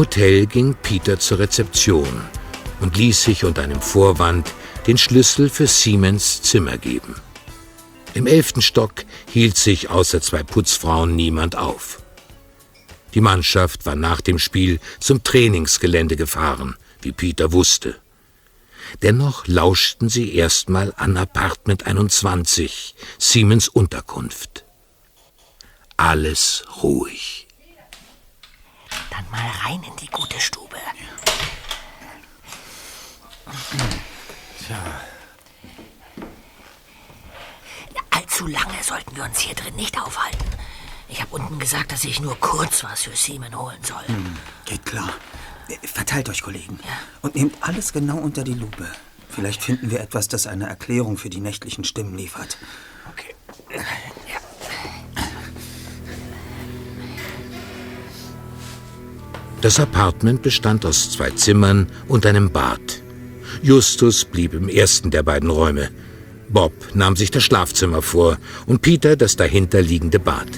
[0.02, 2.22] Hotel ging Peter zur Rezeption
[2.80, 4.52] und ließ sich unter einem Vorwand
[4.88, 7.14] den Schlüssel für Siemens Zimmer geben.
[8.12, 12.02] Im elften Stock hielt sich außer zwei Putzfrauen niemand auf.
[13.14, 17.94] Die Mannschaft war nach dem Spiel zum Trainingsgelände gefahren, wie Peter wusste.
[19.02, 24.64] Dennoch lauschten sie erstmal an Apartment 21, Siemens Unterkunft.
[25.96, 27.41] Alles ruhig.
[29.12, 30.76] Dann mal rein in die gute Stube.
[34.66, 34.78] Tja,
[38.10, 40.38] Allzu lange sollten wir uns hier drin nicht aufhalten.
[41.08, 44.06] Ich habe unten gesagt, dass ich nur kurz was für Simon holen soll.
[44.06, 45.10] Hm, geht klar.
[45.68, 46.78] Äh, Verteilt euch, Kollegen.
[47.20, 48.90] Und nehmt alles genau unter die Lupe.
[49.28, 52.56] Vielleicht finden wir etwas, das eine Erklärung für die nächtlichen Stimmen liefert.
[53.10, 53.34] okay.
[59.62, 62.80] Das Apartment bestand aus zwei Zimmern und einem Bad.
[63.62, 65.90] Justus blieb im ersten der beiden Räume.
[66.48, 70.48] Bob nahm sich das Schlafzimmer vor und Peter das dahinterliegende Bad.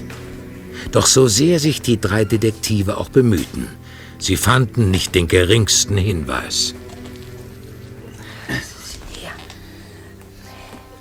[0.91, 3.69] Doch so sehr sich die drei Detektive auch bemühten,
[4.19, 6.75] sie fanden nicht den geringsten Hinweis.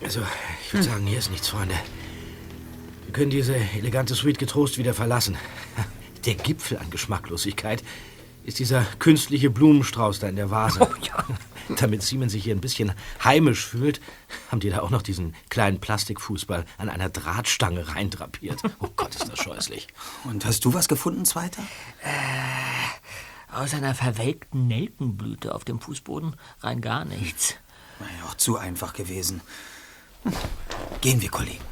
[0.04, 0.20] Also,
[0.66, 1.76] ich würde sagen, hier ist nichts, Freunde.
[3.06, 5.38] Wir können diese elegante Suite getrost wieder verlassen.
[6.26, 7.84] Der Gipfel an Geschmacklosigkeit
[8.46, 10.80] ist dieser künstliche Blumenstrauß da in der Vase.
[10.82, 11.26] Oh ja.
[11.78, 14.02] Damit Simon sich hier ein bisschen heimisch fühlt,
[14.52, 18.62] haben die da auch noch diesen kleinen Plastikfußball an einer Drahtstange reindrapiert.
[18.80, 19.88] Oh Gott, ist das scheußlich.
[20.26, 21.62] Und hast du was gefunden, Zweiter?
[22.02, 27.56] Äh, aus einer verwelkten Nelkenblüte auf dem Fußboden rein gar nichts.
[28.00, 29.42] Naja, auch zu einfach gewesen.
[30.24, 30.34] Hm.
[31.00, 31.64] Gehen wir, Kollegen.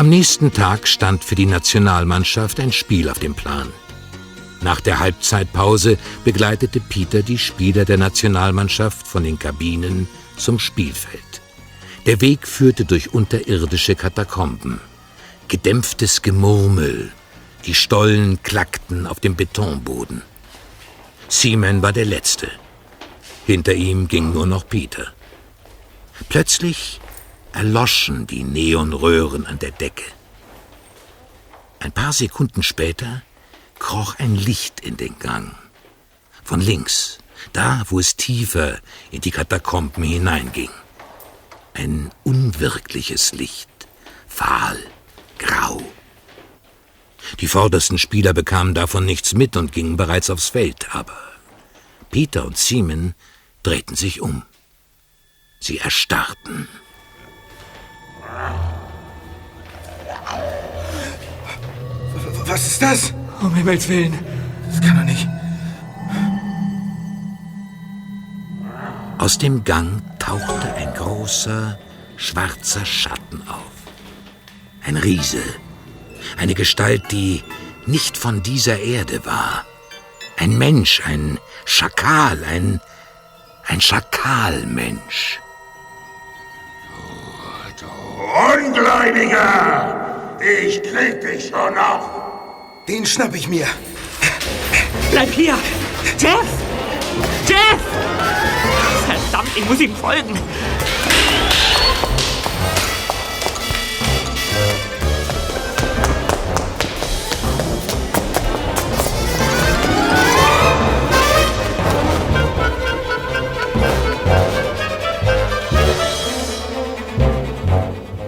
[0.00, 3.68] Am nächsten Tag stand für die Nationalmannschaft ein Spiel auf dem Plan.
[4.62, 10.08] Nach der Halbzeitpause begleitete Peter die Spieler der Nationalmannschaft von den Kabinen
[10.38, 11.42] zum Spielfeld.
[12.06, 14.80] Der Weg führte durch unterirdische Katakomben.
[15.48, 17.12] Gedämpftes Gemurmel.
[17.66, 20.22] Die Stollen klackten auf dem Betonboden.
[21.28, 22.50] Seaman war der Letzte.
[23.44, 25.08] Hinter ihm ging nur noch Peter.
[26.30, 26.99] Plötzlich
[27.52, 30.04] erloschen die Neonröhren an der Decke.
[31.78, 33.22] Ein paar Sekunden später
[33.78, 35.54] kroch ein Licht in den Gang.
[36.44, 37.18] Von links,
[37.52, 38.78] da wo es tiefer
[39.10, 40.70] in die Katakomben hineinging.
[41.74, 43.70] Ein unwirkliches Licht,
[44.28, 44.78] fahl,
[45.38, 45.82] grau.
[47.40, 51.16] Die vordersten Spieler bekamen davon nichts mit und gingen bereits aufs Feld, aber
[52.10, 53.14] Peter und Seaman
[53.62, 54.42] drehten sich um.
[55.60, 56.68] Sie erstarrten.
[62.46, 63.14] Was ist das?
[63.40, 64.18] Um Himmels Willen.
[64.66, 65.28] Das kann doch nicht.
[69.18, 71.78] Aus dem Gang tauchte ein großer,
[72.16, 73.70] schwarzer Schatten auf.
[74.84, 75.42] Ein Riese.
[76.38, 77.44] Eine Gestalt, die
[77.86, 79.64] nicht von dieser Erde war.
[80.38, 82.80] Ein Mensch, ein Schakal, ein,
[83.66, 85.38] ein Schakalmensch.
[88.40, 90.38] Ungläubiger!
[90.40, 92.08] Ich krieg dich schon noch!
[92.88, 93.66] Den schnapp ich mir.
[95.10, 95.58] Bleib hier!
[96.18, 96.46] Jeff!
[97.46, 97.80] Jeff!
[99.06, 100.38] Verdammt, ich muss ihm folgen.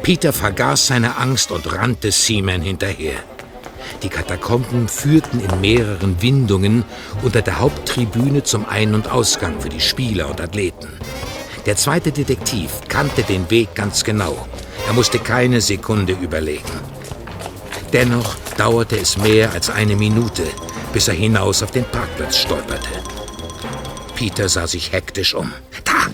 [0.03, 3.15] Peter vergaß seine Angst und rannte Seaman hinterher.
[4.03, 6.85] Die Katakomben führten in mehreren Windungen
[7.23, 10.89] unter der Haupttribüne zum Ein- und Ausgang für die Spieler und Athleten.
[11.67, 14.49] Der zweite Detektiv kannte den Weg ganz genau.
[14.89, 16.81] Er musste keine Sekunde überlegen.
[17.93, 20.43] Dennoch dauerte es mehr als eine Minute,
[20.93, 22.89] bis er hinaus auf den Parkplatz stolperte.
[24.17, 25.53] Peter sah sich hektisch um.
[25.85, 26.09] Da!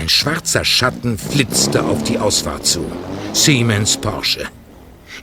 [0.00, 2.90] Ein schwarzer Schatten flitzte auf die Ausfahrt zu.
[3.34, 4.48] Siemens Porsche.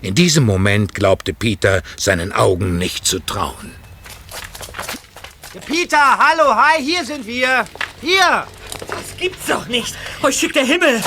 [0.03, 3.71] In diesem Moment glaubte Peter seinen Augen nicht zu trauen.
[5.65, 7.65] Peter, hallo, hi, hier sind wir.
[8.01, 8.45] Hier.
[8.79, 9.95] Das gibt's doch nicht.
[10.21, 11.01] Euch schickt der Himmel.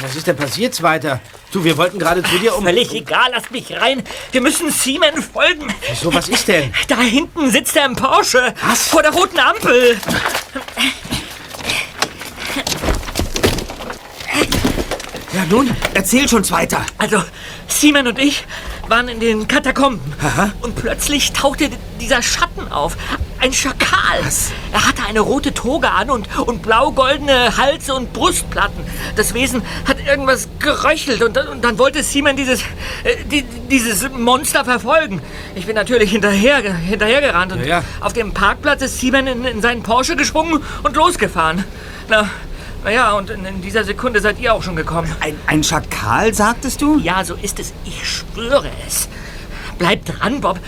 [0.00, 1.20] Was ist denn passiert, Zweiter?
[1.52, 2.64] Du, wir wollten gerade zu dir um...
[2.64, 4.02] Völlig egal, lasst mich rein.
[4.32, 5.72] Wir müssen Seaman folgen.
[5.88, 6.74] Wieso, was ist denn?
[6.88, 8.52] Da hinten sitzt er im Porsche.
[8.66, 8.88] Was?
[8.88, 10.00] Vor der roten Ampel.
[15.34, 16.82] Ja, nun, erzähl schon weiter.
[16.98, 17.22] Also,
[17.66, 18.46] Seaman und ich
[18.88, 20.00] waren in den Katakomben.
[20.22, 20.52] Aha.
[20.60, 21.70] Und plötzlich tauchte
[22.00, 22.96] dieser Schatten auf.
[23.40, 24.20] Ein Schakal.
[24.22, 24.52] Was?
[24.72, 28.84] Er hatte eine rote Toga an und, und blau-goldene Hals- und Brustplatten.
[29.16, 32.60] Das Wesen hat irgendwas geröchelt und, dann- und dann wollte Seaman dieses,
[33.02, 35.20] äh, die, dieses Monster verfolgen.
[35.54, 37.84] Ich bin natürlich hinterher, hinterhergerannt und Ja, ja.
[38.00, 41.64] auf dem Parkplatz ist Seaman in, in seinen Porsche geschwungen und losgefahren.
[42.08, 42.28] Na,
[42.84, 45.10] na ja, und in, in dieser Sekunde seid ihr auch schon gekommen.
[45.20, 46.98] Ein, ein Schakal, sagtest du?
[46.98, 47.72] Ja, so ist es.
[47.84, 49.08] Ich schwöre es.
[49.78, 50.60] Bleib dran, Bob.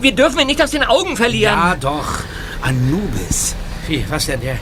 [0.00, 1.54] Wir dürfen ihn nicht aus den Augen verlieren.
[1.54, 2.18] Ja, doch.
[2.60, 3.54] Anubis.
[3.88, 4.40] Wie, was denn?
[4.40, 4.58] Der,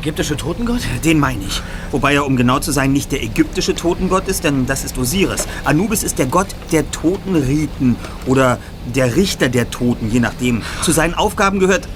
[0.00, 0.80] ägyptische Totengott?
[1.04, 1.62] Den meine ich.
[1.90, 5.46] Wobei er, um genau zu sein, nicht der ägyptische Totengott ist, denn das ist Osiris.
[5.64, 7.96] Anubis ist der Gott der Totenriten
[8.26, 8.58] oder
[8.94, 10.62] der Richter der Toten, je nachdem.
[10.82, 11.88] Zu seinen Aufgaben gehört...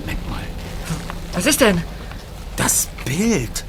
[0.00, 0.40] Moment mal.
[1.34, 1.82] Was ist denn?
[2.56, 3.64] Das Bild.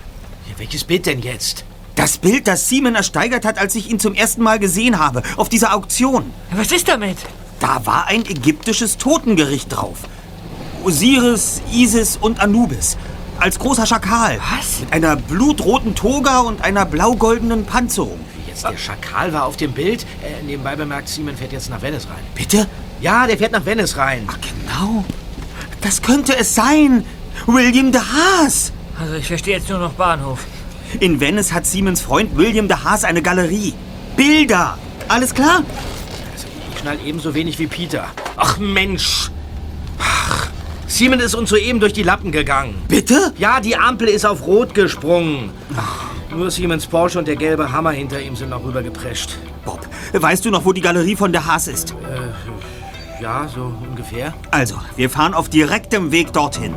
[0.48, 1.64] Ja, welches Bild denn jetzt?
[1.96, 5.22] Das Bild, das Simon ersteigert hat, als ich ihn zum ersten Mal gesehen habe.
[5.38, 6.34] Auf dieser Auktion.
[6.52, 7.18] Was ist damit?
[7.60, 10.00] Da war ein ägyptisches Totengericht drauf.
[10.84, 12.98] Osiris, Isis und Anubis.
[13.40, 14.40] Als großer Schakal.
[14.58, 14.82] Was?
[14.82, 18.20] Mit einer blutroten Toga und einer blau-goldenen Panzerung.
[18.36, 20.06] Wie jetzt der Schakal war auf dem Bild?
[20.24, 22.24] Äh, nebenbei bemerkt, Simon fährt jetzt nach Venice rein.
[22.36, 22.68] Bitte?
[23.02, 24.28] Ja, der fährt nach Venice rein.
[24.30, 25.06] Ach, genau.
[25.82, 27.06] Das könnte es sein.
[27.46, 28.72] William de Haas.
[29.00, 30.46] Also ich verstehe jetzt nur noch Bahnhof.
[31.00, 33.74] In Venice hat Siemens Freund William de Haas eine Galerie.
[34.16, 34.78] Bilder.
[35.08, 35.64] Alles klar?
[36.32, 38.08] Also, ich schnall ebenso wenig wie Peter.
[38.38, 39.32] Ach Mensch.
[40.00, 40.48] Ach,
[40.88, 42.76] Simon ist uns soeben durch die Lappen gegangen.
[42.88, 43.34] Bitte?
[43.38, 45.50] Ja, die Ampel ist auf Rot gesprungen.
[46.30, 49.38] Nur Siemens Porsche und der gelbe Hammer hinter ihm sind noch rübergeprescht.
[49.66, 51.92] Bob, weißt du noch, wo die Galerie von der Haas ist?
[51.92, 54.34] Äh, ja, so ungefähr.
[54.52, 56.74] Also, wir fahren auf direktem Weg dorthin.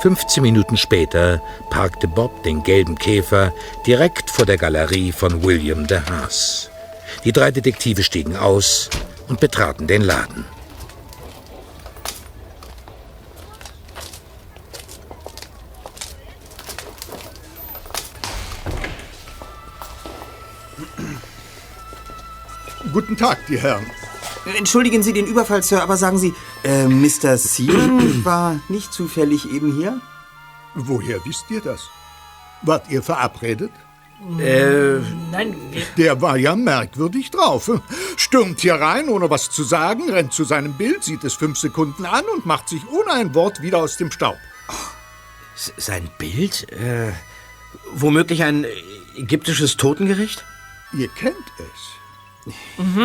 [0.00, 3.52] Fünfzehn Minuten später parkte Bob den gelben Käfer
[3.86, 6.70] direkt vor der Galerie von William de Haas.
[7.24, 8.88] Die drei Detektive stiegen aus
[9.28, 10.46] und betraten den Laden.
[22.94, 23.84] Guten Tag, die Herren.
[24.56, 26.32] Entschuldigen Sie den Überfall, Sir, aber sagen Sie,
[26.64, 27.36] äh, Mr.
[27.36, 30.00] Seaman war nicht zufällig eben hier?
[30.74, 31.90] Woher wisst ihr das?
[32.62, 33.72] Wart ihr verabredet?
[34.38, 34.98] Äh,
[35.30, 35.54] Nein,
[35.96, 37.70] Der war ja merkwürdig drauf.
[38.16, 42.04] Stürmt hier rein, ohne was zu sagen, rennt zu seinem Bild, sieht es fünf Sekunden
[42.04, 44.36] an und macht sich ohne ein Wort wieder aus dem Staub.
[45.76, 46.70] sein Bild?
[46.72, 47.12] Äh,
[47.92, 48.66] womöglich ein
[49.16, 50.44] ägyptisches Totengericht?
[50.92, 52.54] Ihr kennt es.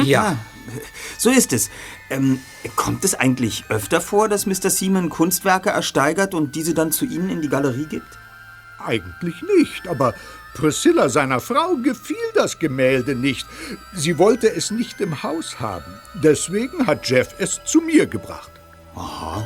[0.06, 0.38] Ja,
[1.17, 1.69] so ist es.
[2.10, 2.39] Ähm,
[2.75, 4.69] kommt es eigentlich öfter vor, dass Mr.
[4.69, 8.17] Seaman Kunstwerke ersteigert und diese dann zu Ihnen in die Galerie gibt?
[8.80, 10.13] Eigentlich nicht, aber
[10.56, 13.46] Priscilla, seiner Frau, gefiel das Gemälde nicht.
[13.94, 15.94] Sie wollte es nicht im Haus haben.
[16.15, 18.52] Deswegen hat Jeff es zu mir gebracht.
[18.96, 19.44] Aha.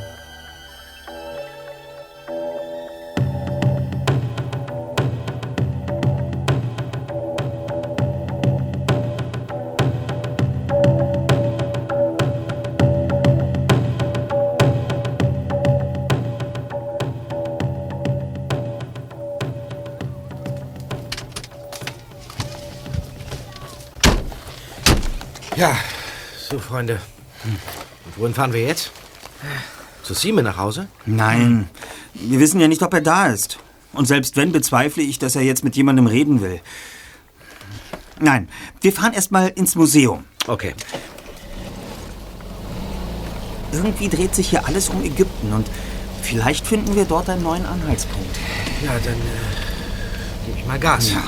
[25.59, 25.75] Ja,
[26.49, 27.01] so, Freunde.
[27.43, 28.91] Und wohin fahren wir jetzt?
[30.03, 30.87] Zu Simon nach Hause?
[31.05, 31.69] Nein,
[32.13, 33.59] wir wissen ja nicht, ob er da ist.
[33.91, 36.61] Und selbst wenn, bezweifle ich, dass er jetzt mit jemandem reden will.
[38.21, 38.47] Nein,
[38.79, 40.23] wir fahren erstmal ins Museum.
[40.47, 40.75] Okay.
[43.73, 45.67] Irgendwie dreht sich hier alles um Ägypten und
[46.21, 48.39] vielleicht finden wir dort einen neuen Anhaltspunkt.
[48.85, 51.11] Ja, dann äh, gebe ich mal Gas.
[51.11, 51.23] Ja.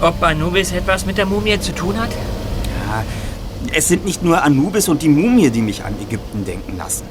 [0.00, 2.10] ob Anubis etwas mit der Mumie zu tun hat?
[2.86, 3.04] Ja,
[3.72, 7.04] es sind nicht nur Anubis und die Mumie, die mich an Ägypten denken lassen.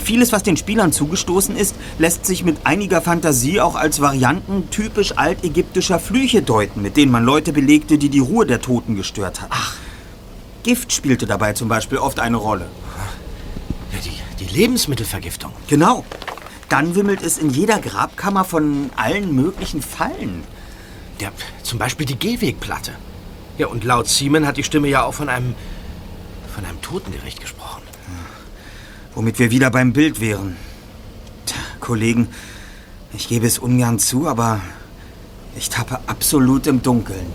[0.00, 5.16] Vieles, was den Spielern zugestoßen ist, lässt sich mit einiger Fantasie auch als Varianten typisch
[5.16, 9.52] altägyptischer Flüche deuten, mit denen man Leute belegte, die die Ruhe der Toten gestört hatten.
[9.54, 9.76] Ach.
[10.62, 12.66] Gift spielte dabei zum Beispiel oft eine Rolle.
[13.92, 15.52] Ja, die, die Lebensmittelvergiftung.
[15.68, 16.04] Genau.
[16.68, 20.42] Dann wimmelt es in jeder Grabkammer von allen möglichen Fallen.
[21.20, 21.30] Ja,
[21.62, 22.92] zum Beispiel die Gehwegplatte.
[23.56, 25.54] Ja, und laut Simon hat die Stimme ja auch von einem
[26.54, 27.82] von einem Totengericht gesprochen.
[29.14, 30.56] Womit wir wieder beim Bild wären.
[31.46, 32.28] Tja, Kollegen,
[33.12, 34.60] ich gebe es ungern zu, aber
[35.56, 37.26] ich tappe absolut im Dunkeln.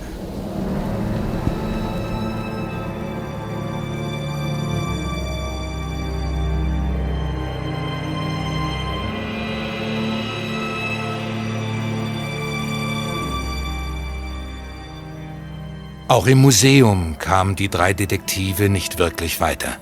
[16.10, 19.78] Auch im Museum kamen die drei Detektive nicht wirklich weiter.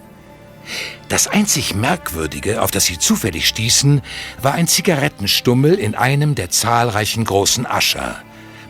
[1.07, 4.01] Das einzig Merkwürdige, auf das sie zufällig stießen,
[4.41, 8.21] war ein Zigarettenstummel in einem der zahlreichen großen Ascher,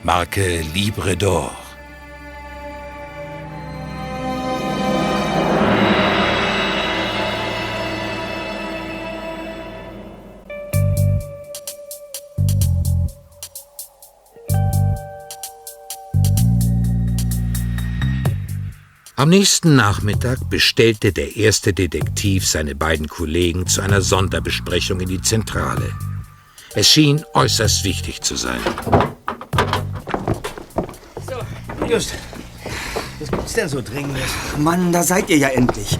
[0.03, 1.49] Marke Libre d'Or.
[19.19, 25.23] Am nächsten Nachmittag bestellte der erste Detektiv seine beiden Kollegen zu einer Sonderbesprechung in die
[25.23, 25.91] Zentrale.
[26.75, 28.59] Es schien äußerst wichtig zu sein.
[31.89, 32.13] Just.
[33.19, 34.29] Was gibt's denn so Dringendes?
[34.59, 35.97] Mann, da seid ihr ja endlich.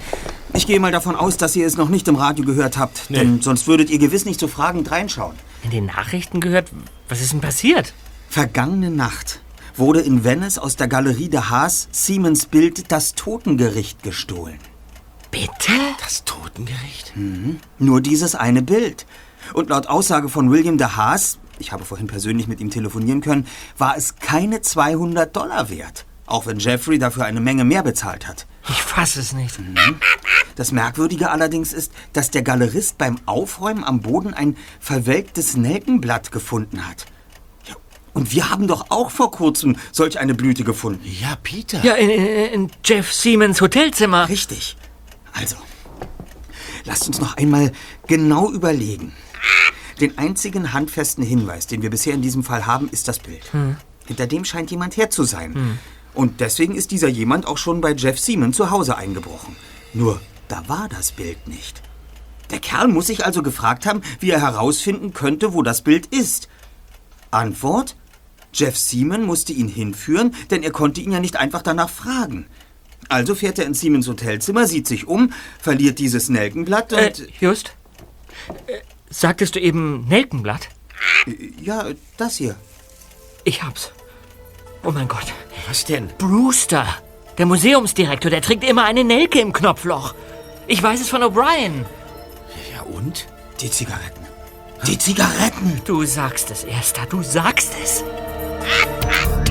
[0.54, 3.42] Ich gehe mal davon aus, dass ihr es noch nicht im Radio gehört habt, denn
[3.42, 5.36] sonst würdet ihr gewiss nicht so fragend reinschauen.
[5.64, 6.72] In den Nachrichten gehört,
[7.10, 7.96] was ist denn passiert?
[8.30, 9.42] Vergangene Nacht
[9.78, 14.60] wurde in Venice aus der Galerie de Haas Siemens Bild Das Totengericht gestohlen.
[15.30, 15.74] Bitte?
[16.02, 17.14] Das Totengericht?
[17.16, 17.60] Mhm.
[17.78, 19.06] Nur dieses eine Bild.
[19.54, 23.48] Und laut Aussage von William de Haas, ich habe vorhin persönlich mit ihm telefonieren können,
[23.78, 26.06] war es keine 200 Dollar wert.
[26.26, 28.48] Auch wenn Jeffrey dafür eine Menge mehr bezahlt hat.
[28.70, 29.60] Ich fasse es nicht.
[29.60, 30.00] Mhm.
[30.56, 36.88] Das Merkwürdige allerdings ist, dass der Galerist beim Aufräumen am Boden ein verwelktes Nelkenblatt gefunden
[36.88, 37.06] hat.
[38.18, 41.08] Und wir haben doch auch vor kurzem solch eine Blüte gefunden.
[41.22, 41.84] Ja, Peter.
[41.84, 44.28] Ja, in, in Jeff Siemens Hotelzimmer.
[44.28, 44.76] Richtig.
[45.34, 45.56] Also,
[46.84, 47.72] lasst uns noch einmal
[48.08, 49.14] genau überlegen.
[50.02, 53.54] Den einzigen handfesten Hinweis, den wir bisher in diesem Fall haben, ist das Bild.
[53.54, 53.78] Hm.
[54.08, 55.54] Hinter dem scheint jemand her zu sein.
[55.54, 55.78] Hm.
[56.16, 59.56] Und deswegen ist dieser jemand auch schon bei Jeff Seaman zu Hause eingebrochen.
[59.94, 61.84] Nur, da war das Bild nicht.
[62.50, 66.50] Der Kerl muss sich also gefragt haben, wie er herausfinden könnte, wo das Bild ist.
[67.30, 67.96] Antwort?
[68.58, 72.48] Jeff Seaman musste ihn hinführen, denn er konnte ihn ja nicht einfach danach fragen.
[73.08, 77.00] Also fährt er ins Siemens Hotelzimmer, sieht sich um, verliert dieses Nelkenblatt und...
[77.00, 77.74] Äh, Just?
[78.66, 78.80] Äh,
[79.10, 80.70] sagtest du eben Nelkenblatt?
[81.62, 81.86] Ja,
[82.18, 82.56] das hier.
[83.44, 83.92] Ich hab's.
[84.84, 85.34] Oh mein Gott.
[85.68, 86.10] Was denn?
[86.18, 86.88] Brewster,
[87.38, 90.16] der Museumsdirektor, der trägt immer eine Nelke im Knopfloch.
[90.66, 91.86] Ich weiß es von O'Brien.
[92.74, 93.28] Ja, und?
[93.62, 94.26] Die Zigaretten.
[94.86, 95.82] Die Zigaretten!
[95.86, 98.04] Du sagst es, Erster, du sagst es.
[98.62, 99.47] Ah, ah.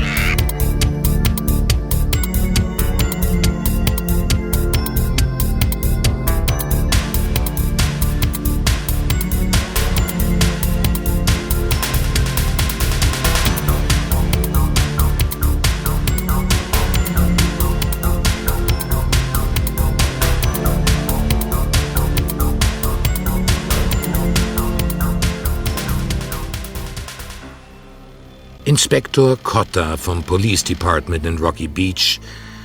[28.77, 32.21] Inspektor Cotta vom Police Department in Rocky Beach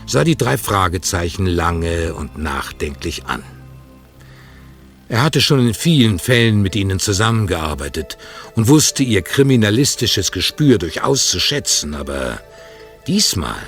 [0.06, 3.42] sah die drei Fragezeichen lange und nachdenklich an.
[5.08, 8.18] Er hatte schon in vielen Fällen mit ihnen zusammengearbeitet
[8.58, 12.42] und wusste ihr kriminalistisches Gespür durchaus zu schätzen, aber
[13.08, 13.64] diesmal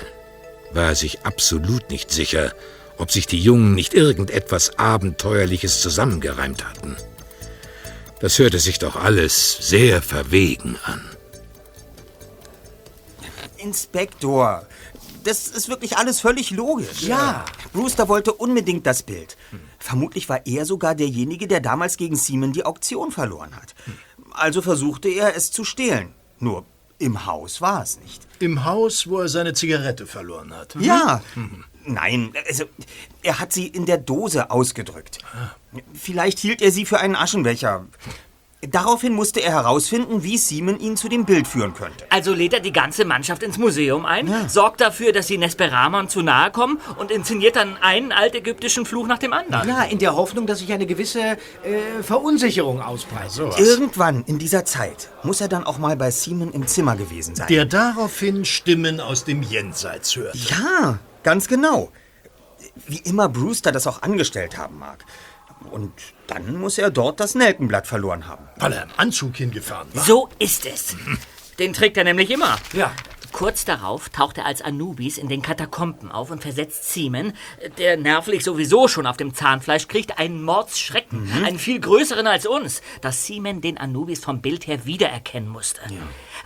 [0.74, 2.52] war er sich absolut nicht sicher,
[2.98, 6.94] ob sich die Jungen nicht irgendetwas Abenteuerliches zusammengereimt hatten.
[8.20, 11.13] Das hörte sich doch alles sehr verwegen an.
[13.64, 14.66] Inspektor,
[15.24, 17.02] das ist wirklich alles völlig logisch.
[17.02, 17.44] Ja.
[17.72, 19.36] Brewster wollte unbedingt das Bild.
[19.78, 23.74] Vermutlich war er sogar derjenige, der damals gegen Seaman die Auktion verloren hat.
[24.32, 26.12] Also versuchte er, es zu stehlen.
[26.38, 26.64] Nur
[26.98, 28.26] im Haus war es nicht.
[28.38, 30.76] Im Haus, wo er seine Zigarette verloren hat.
[30.78, 31.22] Ja.
[31.86, 32.64] Nein, also
[33.22, 35.18] er hat sie in der Dose ausgedrückt.
[35.92, 37.86] Vielleicht hielt er sie für einen Aschenbecher.
[38.70, 42.04] Daraufhin musste er herausfinden, wie Seaman ihn zu dem Bild führen könnte.
[42.10, 46.22] Also lädt er die ganze Mannschaft ins Museum ein, sorgt dafür, dass sie Nesperamon zu
[46.22, 49.68] nahe kommen und inszeniert dann einen altägyptischen Fluch nach dem anderen.
[49.68, 51.36] Ja, in der Hoffnung, dass sich eine gewisse äh,
[52.02, 53.58] Verunsicherung ausbreitet.
[53.58, 57.46] Irgendwann in dieser Zeit muss er dann auch mal bei Seaman im Zimmer gewesen sein.
[57.48, 60.34] Der daraufhin Stimmen aus dem Jenseits hört.
[60.34, 61.90] Ja, ganz genau.
[62.86, 65.04] Wie immer Brewster das auch angestellt haben mag.
[65.74, 65.92] Und
[66.28, 68.48] dann muss er dort das Nelkenblatt verloren haben.
[68.58, 70.04] Weil er im Anzug hingefahren war.
[70.04, 70.94] So ist es.
[71.58, 72.56] Den trägt er nämlich immer.
[72.72, 72.92] Ja.
[73.32, 77.32] Kurz darauf taucht er als Anubis in den Katakomben auf und versetzt Seaman,
[77.78, 82.80] der nervlich sowieso schon auf dem Zahnfleisch kriegt, einen Mordsschrecken, einen viel größeren als uns,
[83.00, 85.80] dass Seaman den Anubis vom Bild her wiedererkennen musste.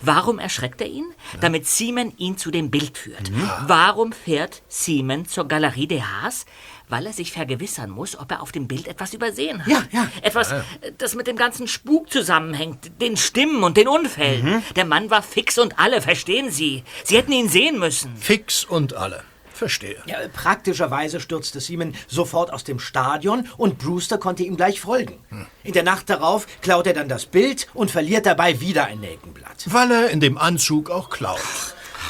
[0.01, 1.05] Warum erschreckt er ihn?
[1.41, 3.31] Damit Seaman ihn zu dem Bild führt.
[3.67, 6.47] Warum fährt Seaman zur Galerie des Haas?
[6.89, 9.67] Weil er sich vergewissern muss, ob er auf dem Bild etwas übersehen hat.
[9.67, 10.07] Ja, ja.
[10.23, 10.53] Etwas,
[10.97, 14.63] das mit dem ganzen Spuk zusammenhängt, den Stimmen und den Unfällen.
[14.75, 16.83] Der Mann war fix und alle, verstehen Sie?
[17.03, 18.15] Sie hätten ihn sehen müssen.
[18.17, 19.23] Fix und alle.
[19.53, 19.97] Verstehe.
[20.05, 25.19] Ja, praktischerweise stürzte Seaman sofort aus dem Stadion und Brewster konnte ihm gleich folgen.
[25.63, 29.65] In der Nacht darauf klaut er dann das Bild und verliert dabei wieder ein Nelkenblatt.
[29.65, 31.41] Weil er in dem Anzug auch klaut.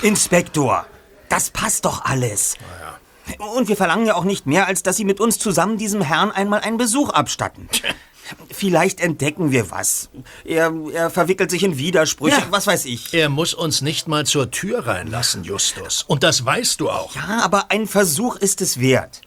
[0.03, 0.85] Inspektor,
[1.27, 2.55] das passt doch alles.
[3.37, 6.31] Und wir verlangen ja auch nicht mehr, als dass Sie mit uns zusammen diesem Herrn
[6.31, 7.69] einmal einen Besuch abstatten.
[8.51, 10.09] Vielleicht entdecken wir was.
[10.45, 13.13] Er, er verwickelt sich in Widersprüche, was weiß ich.
[13.13, 16.03] Er muss uns nicht mal zur Tür reinlassen, Justus.
[16.03, 17.15] Und das weißt du auch.
[17.15, 19.21] Ja, aber ein Versuch ist es wert.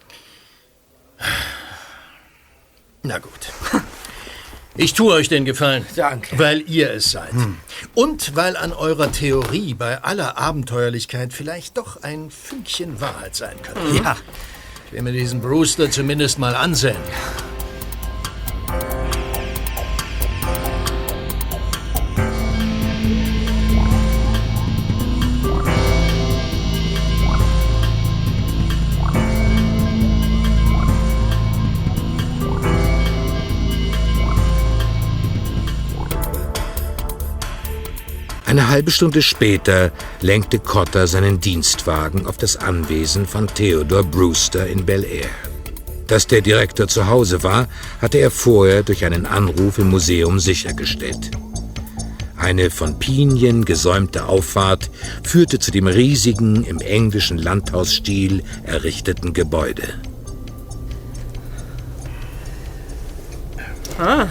[3.02, 3.52] Na gut.
[4.76, 5.84] Ich tue euch den Gefallen.
[5.96, 6.38] Danke.
[6.38, 7.32] Weil ihr es seid.
[7.94, 13.80] Und weil an eurer Theorie bei aller Abenteuerlichkeit vielleicht doch ein Fünkchen Wahrheit sein könnte.
[13.82, 13.96] Mhm.
[13.96, 14.16] Ja.
[14.86, 16.96] Ich will mir diesen Brewster zumindest mal ansehen.
[38.52, 44.84] Eine halbe Stunde später lenkte Cotter seinen Dienstwagen auf das Anwesen von Theodore Brewster in
[44.84, 45.30] Bel Air.
[46.06, 47.66] Dass der Direktor zu Hause war,
[48.02, 51.30] hatte er vorher durch einen Anruf im Museum sichergestellt.
[52.36, 54.90] Eine von Pinien gesäumte Auffahrt
[55.22, 59.94] führte zu dem riesigen, im englischen Landhausstil errichteten Gebäude.
[63.98, 64.26] Ah.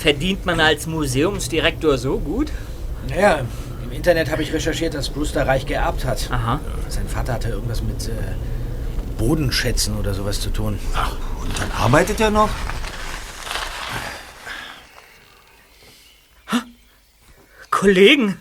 [0.00, 2.50] Verdient man als Museumsdirektor so gut?
[3.10, 3.40] Naja,
[3.84, 6.30] im Internet habe ich recherchiert, dass Brewster reich geerbt hat.
[6.30, 6.58] Aha.
[6.88, 8.12] Sein Vater hatte irgendwas mit äh,
[9.18, 10.78] Bodenschätzen oder sowas zu tun.
[10.94, 12.48] Ach, und dann arbeitet er noch?
[17.70, 18.38] Kollegen,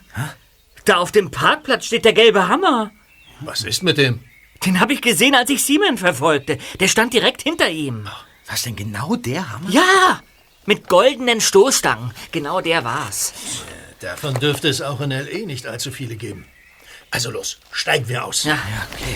[0.86, 2.92] da auf dem Parkplatz steht der gelbe Hammer.
[3.42, 4.22] Was ist mit dem?
[4.66, 6.58] Den habe ich gesehen, als ich Simon verfolgte.
[6.80, 8.08] Der stand direkt hinter ihm.
[8.48, 9.70] Was denn genau der Hammer?
[9.70, 10.22] Ja,
[10.70, 12.14] mit goldenen Stoßstangen.
[12.32, 13.34] Genau der war's.
[14.02, 15.48] Davon dürfte es auch in L.E.
[15.48, 16.46] nicht allzu viele geben.
[17.10, 18.44] Also los, steigen wir aus.
[18.44, 19.16] Ja, ja, okay.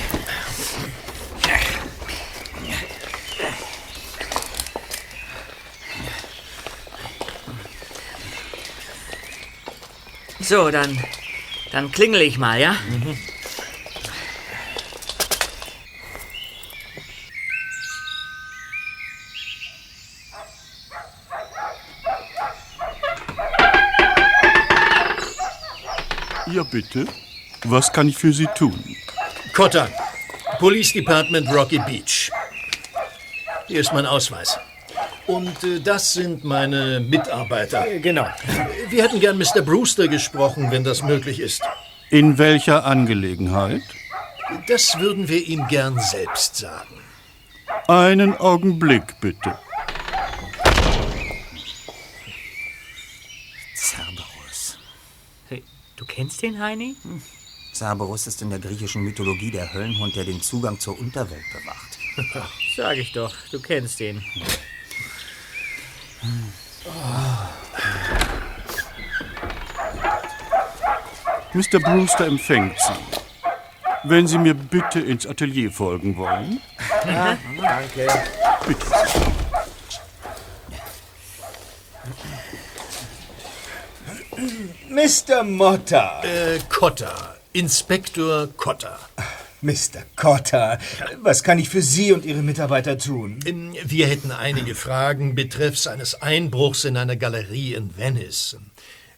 [10.40, 11.00] So, dann,
[11.72, 12.76] dann klingel ich mal, ja?
[26.64, 27.06] Ja, bitte.
[27.66, 28.82] Was kann ich für Sie tun?
[29.54, 29.90] Cotter,
[30.60, 32.32] Police Department Rocky Beach.
[33.68, 34.58] Hier ist mein Ausweis.
[35.28, 37.86] Und äh, das sind meine Mitarbeiter.
[38.00, 38.28] Genau.
[38.90, 39.62] Wir hätten gern Mr.
[39.62, 41.62] Brewster gesprochen, wenn das möglich ist.
[42.10, 43.84] In welcher Angelegenheit?
[44.68, 47.02] Das würden wir ihm gern selbst sagen.
[47.88, 49.58] Einen Augenblick, bitte.
[53.76, 54.78] Cerberus.
[55.50, 55.64] Hey,
[55.96, 56.96] du kennst den, Heini?
[57.74, 62.50] Cerberus ist in der griechischen Mythologie der Höllenhund, der den Zugang zur Unterwelt bewacht.
[62.76, 64.24] Sag ich doch, du kennst den.
[71.54, 71.80] Mr.
[71.80, 72.94] Brewster empfängt Sie.
[74.06, 76.62] Wenn Sie mir bitte ins Atelier folgen wollen.
[77.06, 78.08] Ja, danke.
[78.68, 79.33] Bitte.
[84.90, 85.44] Mr.
[85.44, 86.22] Motter.
[86.24, 87.36] Äh, Cotter.
[87.54, 88.98] Inspektor Cotter.
[89.62, 90.04] Mr.
[90.18, 90.78] Cotter,
[91.22, 93.40] was kann ich für Sie und Ihre Mitarbeiter tun?
[93.46, 98.58] Ähm, Wir hätten einige Fragen betreffs eines Einbruchs in eine Galerie in Venice.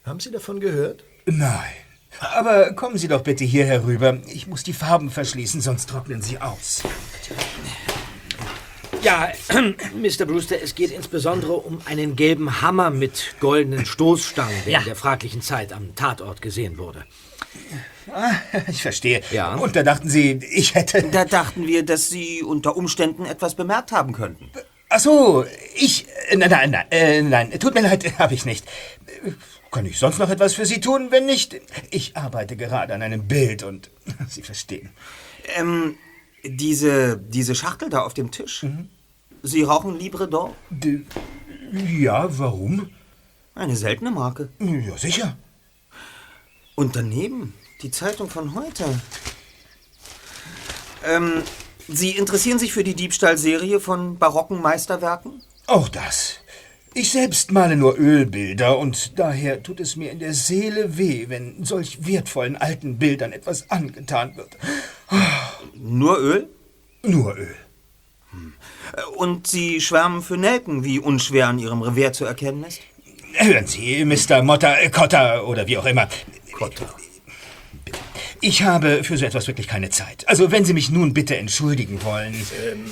[0.04, 1.02] Haben Sie davon gehört?
[1.24, 1.72] Nein.
[2.20, 4.18] Aber kommen Sie doch bitte hier herüber.
[4.32, 6.82] Ich muss die Farben verschließen, sonst trocknen sie aus.
[9.06, 9.28] Ja,
[9.94, 10.24] Mr.
[10.26, 14.78] Brewster, es geht insbesondere um einen gelben Hammer mit goldenen Stoßstangen, der Ja.
[14.80, 17.04] in der fraglichen Zeit am Tatort gesehen wurde.
[18.12, 18.32] Ah,
[18.66, 19.22] ich verstehe.
[19.30, 19.54] Ja.
[19.54, 21.04] Und da dachten Sie, ich hätte...
[21.04, 24.50] Da dachten wir, dass Sie unter Umständen etwas bemerkt haben könnten.
[24.88, 25.44] Ach so,
[25.76, 26.06] ich...
[26.28, 27.50] äh, Nein, nein, nein, äh, nein.
[27.60, 28.66] Tut mir leid, habe ich nicht.
[29.70, 31.12] Kann ich sonst noch etwas für Sie tun?
[31.12, 31.60] Wenn nicht,
[31.92, 33.88] ich arbeite gerade an einem Bild und
[34.28, 34.90] Sie verstehen.
[35.56, 35.96] Ähm,
[36.42, 38.66] diese, diese Schachtel da auf dem Tisch.
[39.46, 40.54] Sie rauchen Libre d'Or?
[41.72, 42.90] Ja, warum?
[43.54, 44.48] Eine seltene Marke.
[44.58, 45.36] Ja, sicher.
[46.74, 48.84] Und daneben die Zeitung von heute.
[51.04, 51.42] Ähm,
[51.88, 55.40] Sie interessieren sich für die Diebstahlserie von barocken Meisterwerken?
[55.68, 56.38] Auch das.
[56.94, 61.62] Ich selbst male nur Ölbilder und daher tut es mir in der Seele weh, wenn
[61.62, 64.56] solch wertvollen alten Bildern etwas angetan wird.
[65.74, 66.48] Nur Öl?
[67.04, 67.54] Nur Öl.
[69.16, 72.80] Und Sie schwärmen für Nelken, wie unschwer an Ihrem Revier zu erkennen ist?
[73.34, 74.42] Hören Sie, Mr.
[74.42, 76.08] Motter, äh, Cotter oder wie auch immer.
[76.52, 76.86] Cotter.
[78.40, 80.28] Ich habe für so etwas wirklich keine Zeit.
[80.28, 82.34] Also wenn Sie mich nun bitte entschuldigen wollen.
[82.34, 82.86] Ähm,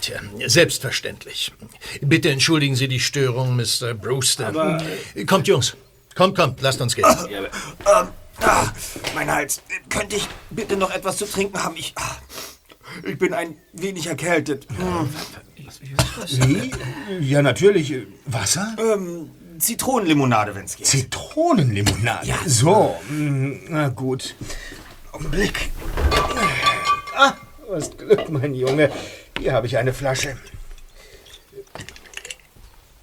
[0.00, 0.16] Tja,
[0.46, 1.52] selbstverständlich.
[2.00, 3.94] Bitte entschuldigen Sie die Störung, Mr.
[3.94, 4.48] Brewster.
[4.48, 4.82] Aber-
[5.26, 5.76] kommt, Jungs.
[6.16, 7.06] Kommt, kommt, lasst uns gehen.
[7.30, 7.46] Ähm,
[8.40, 8.66] ah,
[9.14, 9.62] mein Hals.
[9.88, 11.76] Könnte ich bitte noch etwas zu trinken haben?
[11.76, 12.16] Ich, ah,
[13.04, 14.66] ich bin ein wenig erkältet.
[14.76, 15.08] Hm.
[16.28, 16.72] Wie?
[17.20, 17.94] Ja, natürlich.
[18.26, 18.76] Wasser?
[18.78, 20.86] Ähm, Zitronenlimonade, wenn's geht.
[20.86, 22.26] Zitronenlimonade?
[22.26, 22.36] Ja.
[22.46, 24.34] So, mm, na gut.
[25.12, 25.70] Augenblick.
[27.16, 27.34] Ah,
[27.68, 28.90] was Glück, mein Junge.
[29.38, 30.36] Hier habe ich eine Flasche.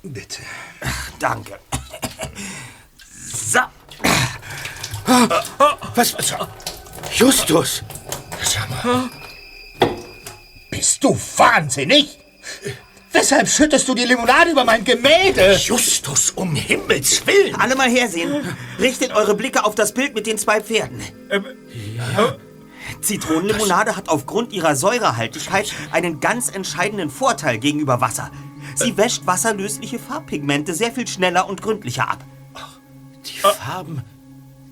[0.04, 0.42] Bitte.
[1.20, 1.60] Danke.
[3.12, 3.60] So.
[5.96, 6.14] Was?
[6.18, 6.36] was
[7.12, 7.84] Justus!
[8.44, 9.10] Sag mal.
[10.80, 12.18] Bist du wahnsinnig?
[13.12, 15.58] Weshalb schüttest du die Limonade über mein Gemälde?
[15.58, 17.54] Justus, um Himmels Willen!
[17.56, 18.48] Alle mal hersehen.
[18.80, 21.02] Richtet eure Blicke auf das Bild mit den zwei Pferden.
[23.02, 28.32] Zitronenlimonade hat aufgrund ihrer Säurehaltigkeit einen ganz entscheidenden Vorteil gegenüber Wasser.
[28.76, 32.24] Sie wäscht wasserlösliche Farbpigmente sehr viel schneller und gründlicher ab.
[33.26, 34.02] Die Farben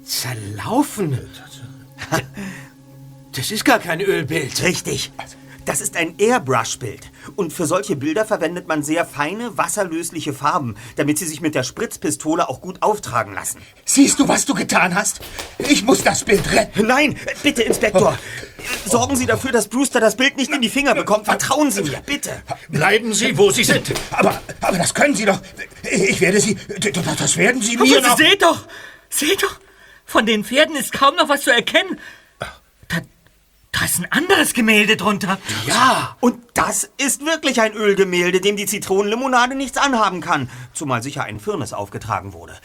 [0.06, 1.20] zerlaufen.
[3.34, 4.64] Das ist gar kein Ölbild.
[4.64, 5.12] Richtig.
[5.68, 7.12] Das ist ein Airbrush-Bild.
[7.36, 11.64] Und für solche Bilder verwendet man sehr feine, wasserlösliche Farben, damit sie sich mit der
[11.64, 13.62] Spritzpistole auch gut auftragen lassen.
[13.84, 15.20] Siehst du, was du getan hast?
[15.58, 16.88] Ich muss das Bild retten.
[16.88, 18.18] Nein, bitte, Inspektor.
[18.86, 21.26] Sorgen Sie dafür, dass Brewster das Bild nicht in die Finger bekommt.
[21.26, 22.42] Vertrauen Sie mir, bitte.
[22.70, 23.92] Bleiben Sie, wo Sie sind.
[24.12, 25.42] Aber, aber das können Sie doch.
[25.84, 26.58] Ich werde Sie.
[27.18, 28.18] Das werden Sie Aber mir noch.
[28.18, 28.68] Seht doch!
[29.10, 29.60] Seht doch!
[30.06, 32.00] Von den Pferden ist kaum noch was zu erkennen.
[33.72, 35.38] Da, ist ein anderes Gemälde drunter.
[35.66, 40.50] Ja, und das ist wirklich ein Ölgemälde, dem die Zitronenlimonade nichts anhaben kann.
[40.74, 42.58] Zumal sicher ein Firnis aufgetragen wurde.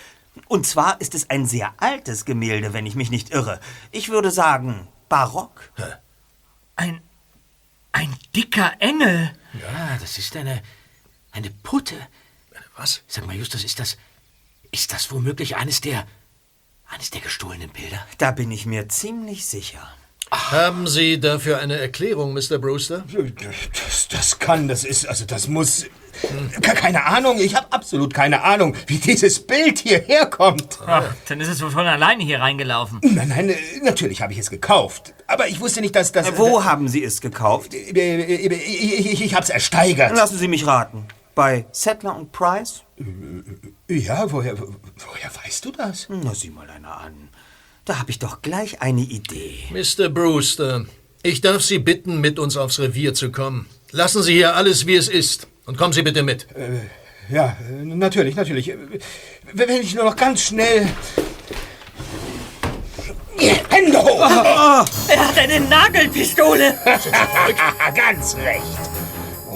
[0.48, 3.60] Und zwar ist es ein sehr altes Gemälde, wenn ich mich nicht irre.
[3.90, 5.72] Ich würde sagen, barock.
[6.76, 7.02] Ein.
[7.92, 9.30] ein dicker Engel.
[9.60, 10.62] Ja, das ist eine.
[11.32, 11.96] eine Putte.
[12.76, 13.02] Was?
[13.08, 13.98] Sag mal, Justus, ist das.
[14.70, 16.06] ist das womöglich eines der.
[16.88, 18.06] eines der gestohlenen Bilder?
[18.16, 19.86] Da bin ich mir ziemlich sicher.
[20.34, 22.58] Haben Sie dafür eine Erklärung, Mr.
[22.58, 23.04] Brewster?
[23.84, 25.84] Das, das kann, das ist, also das muss.
[26.60, 30.78] Ke- Keine Ahnung, ich habe absolut keine Ahnung, wie dieses Bild hierher kommt.
[30.86, 33.00] Ach, dann ist es wohl von alleine hier reingelaufen.
[33.02, 35.12] Nein, nein, äh, natürlich habe ich es gekauft.
[35.26, 36.28] Aber ich wusste nicht, dass das.
[36.28, 37.74] Äh, Wo haben Sie es gekauft?
[37.74, 40.16] Ich, ich, ich habe es ersteigert.
[40.16, 41.06] Lassen Sie mich raten.
[41.34, 42.82] Bei Settler und Price?
[43.88, 46.06] Ja, woher, woher weißt du das?
[46.08, 47.28] Na, sieh mal einer an.
[47.84, 49.58] Da habe ich doch gleich eine Idee.
[49.70, 50.08] Mr.
[50.08, 50.86] Brewster,
[51.22, 53.66] ich darf Sie bitten, mit uns aufs Revier zu kommen.
[53.90, 55.48] Lassen Sie hier alles, wie es ist.
[55.66, 56.46] Und kommen Sie bitte mit.
[57.28, 58.68] Ja, äh, natürlich, natürlich.
[58.70, 58.76] Äh,
[59.52, 60.88] Wenn ich nur noch ganz schnell.
[63.68, 64.20] Hände hoch!
[65.08, 66.78] Er hat eine Nagelpistole.
[67.94, 68.91] ganz recht.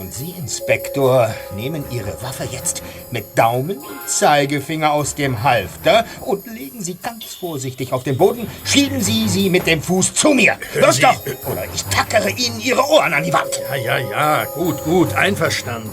[0.06, 2.80] Und Sie, Inspektor, nehmen Ihre Waffe jetzt
[3.10, 8.48] mit Daumen und Zeigefinger aus dem Halfter und legen sie ganz vorsichtig auf den Boden.
[8.64, 10.58] Schieben Sie sie mit dem Fuß zu mir.
[10.76, 11.20] Los doch!
[11.50, 13.60] Oder ich tackere Ihnen Ihre Ohren an die Wand.
[13.68, 15.90] Ja, ja, ja, gut, gut, einverstanden.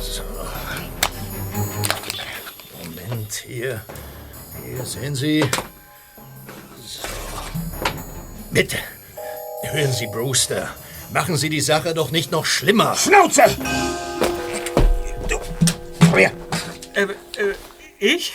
[0.00, 0.22] So.
[2.78, 3.84] Moment, hier.
[4.64, 5.40] Hier sehen Sie.
[6.86, 7.08] So.
[8.52, 8.76] Bitte.
[9.64, 10.68] Hören Sie, Brewster.
[11.14, 12.96] Machen Sie die Sache doch nicht noch schlimmer.
[12.96, 13.44] Schnauze!
[15.28, 15.38] Du,
[16.00, 16.32] komm her.
[16.94, 17.54] Äh, äh,
[18.00, 18.32] ich?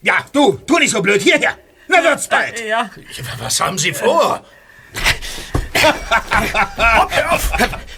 [0.00, 1.20] Ja, du, tu nicht so blöd.
[1.20, 1.58] Hierher.
[1.86, 2.62] Na wird's bald.
[2.62, 2.90] Äh, ja.
[3.40, 4.42] Was haben Sie vor?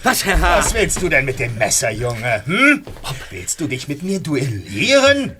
[0.02, 2.42] Was, Was willst du denn mit dem Messer, Junge?
[2.46, 2.84] Hm?
[3.30, 5.36] Willst du dich mit mir duellieren?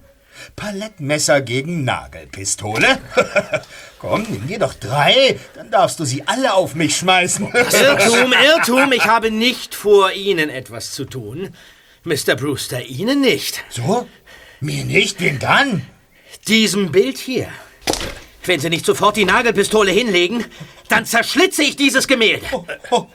[0.57, 2.99] Palettmesser gegen Nagelpistole?
[3.99, 7.47] Komm, nimm dir doch drei, dann darfst du sie alle auf mich schmeißen.
[7.53, 11.51] Irrtum, Irrtum, ich habe nicht vor, Ihnen etwas zu tun.
[12.05, 12.35] Mr.
[12.35, 13.63] Brewster, Ihnen nicht.
[13.69, 14.09] So?
[14.61, 15.21] Mir nicht?
[15.21, 15.87] Wen dann?
[16.49, 17.49] Diesem Bild hier.
[18.45, 20.45] Wenn Sie nicht sofort die Nagelpistole hinlegen,
[20.89, 22.47] dann zerschlitze ich dieses Gemälde.
[22.91, 23.07] Und,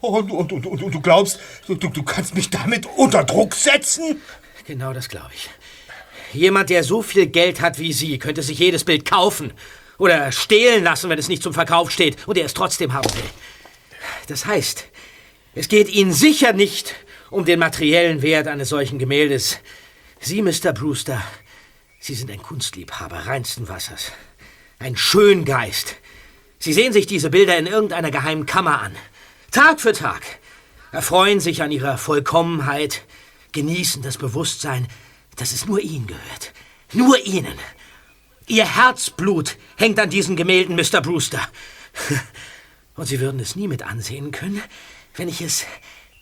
[0.00, 4.22] und, und, und, und du glaubst, du, du kannst mich damit unter Druck setzen?
[4.64, 5.50] Genau das glaube ich.
[6.34, 9.52] Jemand, der so viel Geld hat wie Sie, könnte sich jedes Bild kaufen
[9.98, 13.30] oder stehlen lassen, wenn es nicht zum Verkauf steht und er es trotzdem haben will.
[14.26, 14.84] Das heißt,
[15.54, 16.94] es geht Ihnen sicher nicht
[17.30, 19.58] um den materiellen Wert eines solchen Gemäldes.
[20.20, 20.72] Sie, Mr.
[20.72, 21.22] Brewster,
[22.00, 24.12] Sie sind ein Kunstliebhaber reinsten Wassers.
[24.78, 25.96] Ein Schöngeist.
[26.58, 28.94] Sie sehen sich diese Bilder in irgendeiner geheimen Kammer an.
[29.50, 30.22] Tag für Tag.
[30.92, 33.02] Erfreuen sich an ihrer Vollkommenheit,
[33.52, 34.86] genießen das Bewusstsein,
[35.36, 36.52] dass es nur Ihnen gehört.
[36.92, 37.58] Nur Ihnen.
[38.46, 41.00] Ihr Herzblut hängt an diesen Gemälden, Mr.
[41.00, 41.40] Brewster.
[42.96, 44.62] Und Sie würden es nie mit ansehen können,
[45.16, 45.64] wenn ich es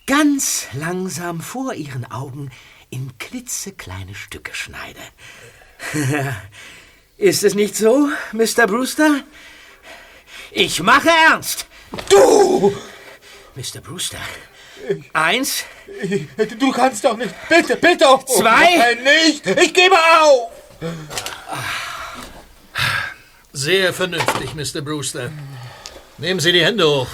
[0.05, 2.49] ganz langsam vor ihren Augen
[2.89, 4.99] in klitzekleine Stücke schneide.
[7.17, 8.67] Ist es nicht so, Mr.
[8.67, 9.23] Brewster?
[10.51, 11.67] Ich mache ernst.
[12.09, 12.75] Du!
[13.55, 13.81] Mr.
[13.81, 14.19] Brewster.
[15.13, 15.63] Eins.
[16.59, 17.33] Du kannst doch nicht.
[17.49, 18.05] Bitte, bitte.
[18.07, 18.75] Oh, Zwei.
[18.77, 19.45] Nein, nicht.
[19.47, 20.51] Ich gebe auf.
[23.51, 24.81] Sehr vernünftig, Mr.
[24.81, 25.31] Brewster.
[26.17, 27.07] Nehmen Sie die Hände hoch.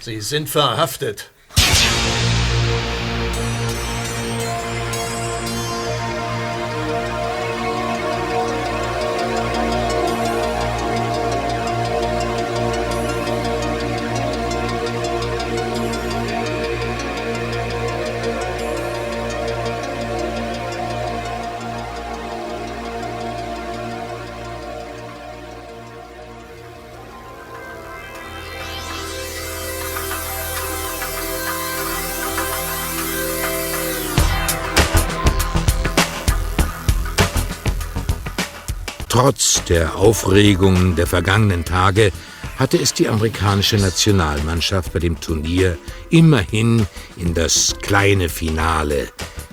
[0.00, 1.30] Sie sind verhaftet.
[39.14, 42.10] Trotz der Aufregungen der vergangenen Tage
[42.58, 45.78] hatte es die amerikanische Nationalmannschaft bei dem Turnier
[46.10, 46.84] immerhin
[47.16, 49.06] in das kleine Finale,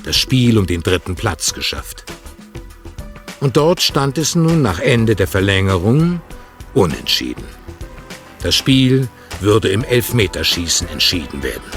[0.04, 2.06] das Spiel um den dritten Platz geschafft.
[3.40, 6.22] Und dort stand es nun nach Ende der Verlängerung
[6.74, 7.46] unentschieden.
[8.42, 9.10] Das Spiel
[9.42, 11.70] würde im Elfmeterschießen entschieden werden.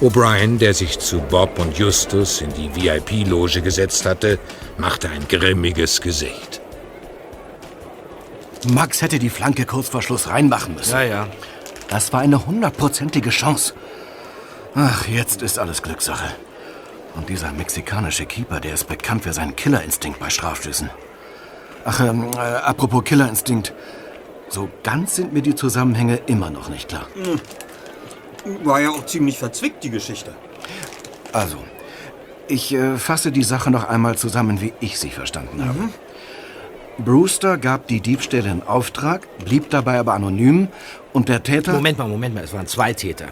[0.00, 4.40] O'Brien, der sich zu Bob und Justus in die VIP-Loge gesetzt hatte,
[4.78, 6.60] machte ein grimmiges Gesicht.
[8.68, 10.92] Max hätte die Flanke kurz vor Schluss reinmachen müssen.
[10.92, 11.28] Ja, ja.
[11.88, 13.74] Das war eine hundertprozentige Chance.
[14.74, 16.34] Ach, jetzt ist alles Glückssache.
[17.14, 20.90] Und dieser mexikanische Keeper, der ist bekannt für seinen Killerinstinkt bei Strafstößen.
[21.84, 23.72] Ach, ähm, äh, apropos Killerinstinkt.
[24.48, 27.06] So ganz sind mir die Zusammenhänge immer noch nicht klar.
[27.14, 27.40] Hm.
[28.64, 30.34] War ja auch ziemlich verzwickt, die Geschichte.
[31.32, 31.58] Also,
[32.48, 35.78] ich äh, fasse die Sache noch einmal zusammen, wie ich sie verstanden habe.
[35.78, 35.90] Mhm.
[36.98, 40.68] Brewster gab die Diebstähle in Auftrag, blieb dabei aber anonym
[41.12, 41.74] und der Täter...
[41.74, 43.26] Moment mal, Moment mal, es waren zwei Täter.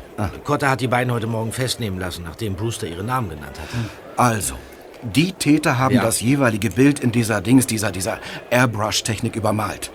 [0.45, 3.69] Cotta hat die beiden heute Morgen festnehmen lassen, nachdem Brewster ihre Namen genannt hat.
[4.19, 4.55] Also,
[5.03, 6.03] die Täter haben Ja.
[6.03, 8.19] das jeweilige Bild in dieser Dings, dieser, dieser
[8.51, 9.91] Airbrush-Technik übermalt,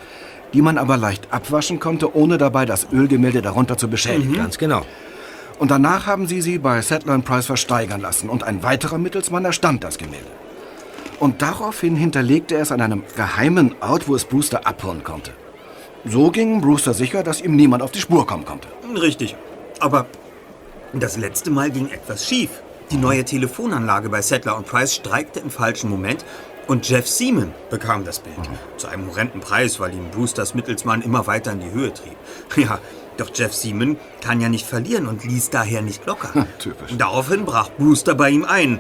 [0.54, 4.32] die man aber leicht abwaschen konnte, ohne dabei das Ölgemälde darunter zu beschädigen.
[4.32, 4.38] Mhm.
[4.38, 4.82] Ganz genau.
[5.60, 9.84] Und danach haben sie sie bei Settler Price versteigern lassen und ein weiterer Mittelsmann erstand
[9.84, 10.32] das Gemälde.
[11.20, 15.32] Und daraufhin hinterlegte er es an einem geheimen Ort, wo es Brewster abholen konnte.
[16.06, 18.70] So ging Brewster sicher, dass ihm niemand auf die Spur kommen konnte.
[18.96, 19.36] Richtig.
[19.82, 20.06] Aber
[20.94, 22.50] das letzte Mal ging etwas schief.
[22.90, 26.24] Die neue Telefonanlage bei Settler und Price streikte im falschen Moment
[26.68, 28.36] und Jeff Seaman bekam das Bild.
[28.78, 32.16] Zu einem horrenden Preis, weil ihn Brewsters Mittelsmann immer weiter in die Höhe trieb.
[32.56, 32.80] Ja,
[33.20, 36.48] doch Jeff Seaman kann ja nicht verlieren und ließ daher nicht locker.
[36.60, 36.92] Typisch.
[36.98, 38.80] Daraufhin brach Brewster bei ihm ein.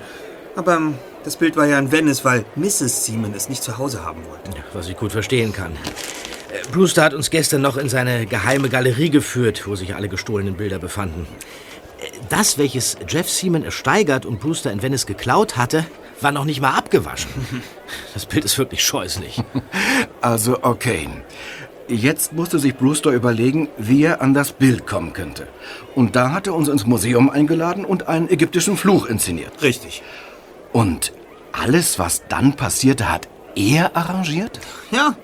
[0.55, 3.05] Aber ähm, das Bild war ja in Venice, weil Mrs.
[3.05, 4.51] Seaman es nicht zu Hause haben wollte.
[4.73, 5.73] Was ich gut verstehen kann.
[5.73, 10.55] Äh, Brewster hat uns gestern noch in seine geheime Galerie geführt, wo sich alle gestohlenen
[10.55, 11.27] Bilder befanden.
[12.01, 15.85] Äh, Das, welches Jeff Seaman ersteigert und Brewster in Venice geklaut hatte,
[16.21, 17.29] war noch nicht mal abgewaschen.
[18.13, 19.41] Das Bild ist wirklich scheußlich.
[20.21, 21.09] Also, okay.
[21.89, 25.47] Jetzt musste sich Brewster überlegen, wie er an das Bild kommen könnte.
[25.95, 29.63] Und da hat er uns ins Museum eingeladen und einen ägyptischen Fluch inszeniert.
[29.63, 30.03] Richtig.
[30.71, 31.13] Und
[31.51, 34.59] alles, was dann passierte, hat er arrangiert?
[34.91, 35.15] Ja.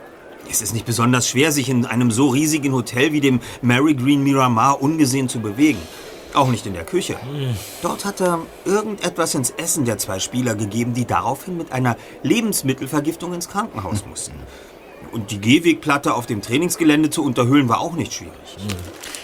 [0.50, 4.24] Es ist nicht besonders schwer, sich in einem so riesigen Hotel wie dem Mary Green
[4.24, 5.80] Miramar ungesehen zu bewegen.
[6.34, 7.16] Auch nicht in der Küche.
[7.84, 13.34] Dort hat er irgendetwas ins Essen der zwei Spieler gegeben, die daraufhin mit einer Lebensmittelvergiftung
[13.34, 14.34] ins Krankenhaus mussten.
[15.16, 18.34] Und die Gehwegplatte auf dem Trainingsgelände zu unterhöhlen war auch nicht schwierig.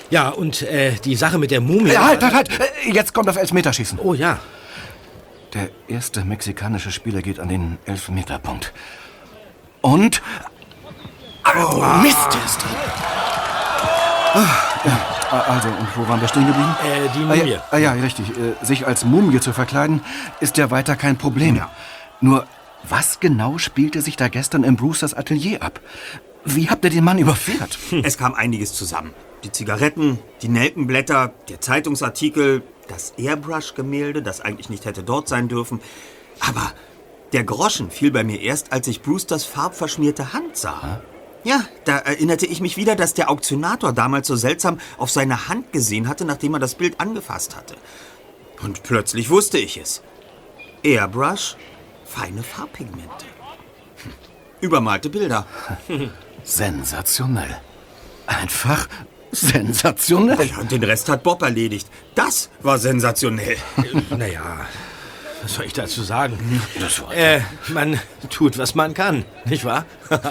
[0.10, 1.92] Ja, und äh, die Sache mit der Mumie...
[1.92, 2.50] Ja, halt, halt, halt!
[2.86, 4.00] Äh, Jetzt kommt das Elfmeterschießen.
[4.02, 4.40] Oh ja.
[5.54, 8.72] Der erste mexikanische Spieler geht an den Elfmeterpunkt.
[9.82, 10.22] Und...
[11.58, 12.38] Oh, Mist!
[12.46, 12.62] Ist.
[14.34, 14.46] Ah,
[14.86, 16.74] ja, also, und wo waren wir stehen geblieben?
[16.86, 17.52] Äh, die Ah, Mumie.
[17.52, 18.30] ja, ah, ja, richtig.
[18.30, 20.00] Äh, sich als Mumie zu verkleiden,
[20.40, 21.62] ist ja weiter kein Problem.
[22.22, 22.46] Nur,
[22.88, 25.80] was genau spielte sich da gestern in Brewsters Atelier ab?
[26.44, 27.78] Wie habt ihr den Mann überführt?
[28.04, 29.14] Es kam einiges zusammen.
[29.44, 35.80] Die Zigaretten, die Nelkenblätter, der Zeitungsartikel, das Airbrush-Gemälde, das eigentlich nicht hätte dort sein dürfen.
[36.40, 36.74] Aber
[37.34, 41.02] der Groschen fiel bei mir erst, als ich Brewsters farbverschmierte Hand sah.
[41.44, 45.74] Ja, da erinnerte ich mich wieder, dass der Auktionator damals so seltsam auf seine Hand
[45.74, 47.76] gesehen hatte, nachdem er das Bild angefasst hatte.
[48.62, 50.04] Und plötzlich wusste ich es.
[50.84, 51.56] Airbrush,
[52.16, 53.26] feine Farbpigmente.
[54.04, 54.14] Hm.
[54.62, 55.46] Übermalte Bilder.
[56.44, 57.58] Sensationell.
[58.28, 58.88] Einfach
[59.32, 60.48] Sensationell.
[60.48, 61.88] Ja, und den Rest hat Bob erledigt.
[62.16, 63.56] Das war sensationell.
[64.10, 64.66] Naja,
[65.42, 66.62] was soll ich dazu sagen?
[67.16, 67.40] Äh,
[67.70, 68.00] man
[68.30, 69.86] tut, was man kann, nicht wahr?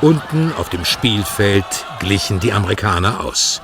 [0.00, 3.62] Unten auf dem Spielfeld glichen die Amerikaner aus.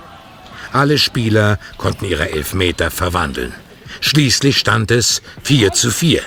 [0.73, 3.55] Alle Spieler konnten ihre Elfmeter verwandeln.
[4.01, 6.23] Schließlich stand es 4 zu 4.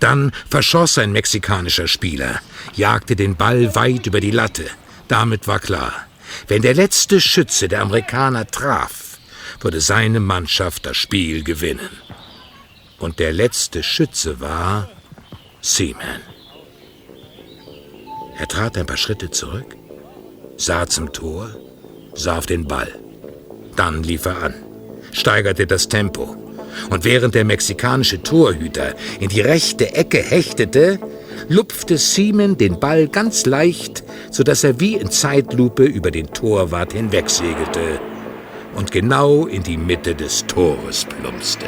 [0.00, 2.40] Dann verschoss ein mexikanischer Spieler,
[2.74, 4.64] jagte den Ball weit über die Latte.
[5.08, 6.06] Damit war klar,
[6.48, 9.18] wenn der letzte Schütze der Amerikaner traf,
[9.60, 11.90] würde seine Mannschaft das Spiel gewinnen.
[12.98, 14.88] Und der letzte Schütze war
[15.60, 16.22] Seaman.
[18.38, 19.76] Er trat ein paar Schritte zurück,
[20.56, 21.54] sah zum Tor,
[22.14, 22.92] sah auf den Ball.
[23.76, 24.54] Dann lief er an,
[25.12, 26.41] steigerte das Tempo.
[26.90, 30.98] Und während der mexikanische Torhüter in die rechte Ecke hechtete,
[31.48, 38.00] lupfte Seaman den Ball ganz leicht, sodass er wie in Zeitlupe über den Torwart hinwegsegelte
[38.74, 41.66] und genau in die Mitte des Tores plumpste.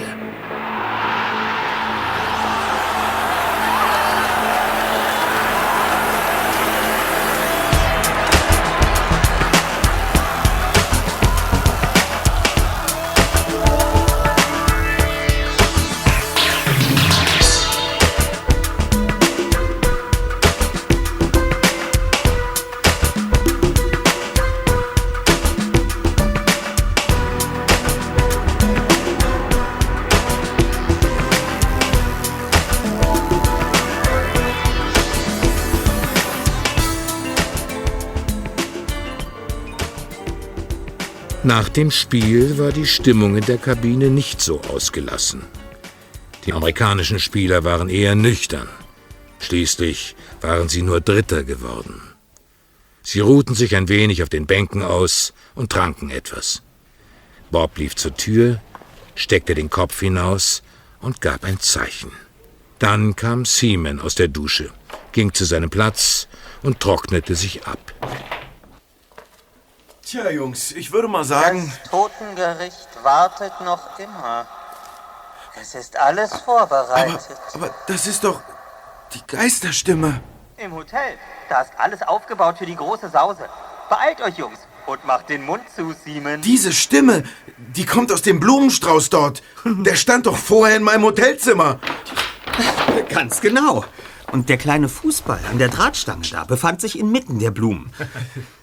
[41.45, 45.43] Nach dem Spiel war die Stimmung in der Kabine nicht so ausgelassen.
[46.47, 48.67] Die amerikanischen Spieler waren eher nüchtern.
[49.41, 52.01] Schließlich waren sie nur Dritter geworden.
[53.03, 56.63] Sie ruhten sich ein wenig auf den Bänken aus und tranken etwas.
[57.51, 58.63] Bob lief zur Tür,
[59.15, 60.63] steckte den Kopf hinaus
[61.03, 62.11] und gab ein Zeichen.
[62.79, 64.71] Dann kam Seaman aus der Dusche,
[65.13, 66.27] ging zu seinem Platz
[66.63, 67.93] und trocknete sich ab.
[70.15, 71.73] Tja, Jungs, ich würde mal sagen.
[71.83, 74.47] Das Totengericht wartet noch immer.
[75.61, 77.37] Es ist alles vorbereitet.
[77.53, 78.41] Aber, aber das ist doch
[79.13, 80.21] die Geisterstimme.
[80.57, 81.19] Im Hotel.
[81.49, 83.49] Da ist alles aufgebaut für die große Sause.
[83.91, 86.41] Beeilt euch, Jungs, und macht den Mund zu, Simon.
[86.43, 87.25] Diese Stimme,
[87.57, 89.43] die kommt aus dem Blumenstrauß dort.
[89.65, 91.81] Der stand doch vorher in meinem Hotelzimmer.
[93.09, 93.85] Ganz genau.
[94.33, 97.93] Und der kleine Fußball an der Drahtstange da befand sich inmitten der Blumen.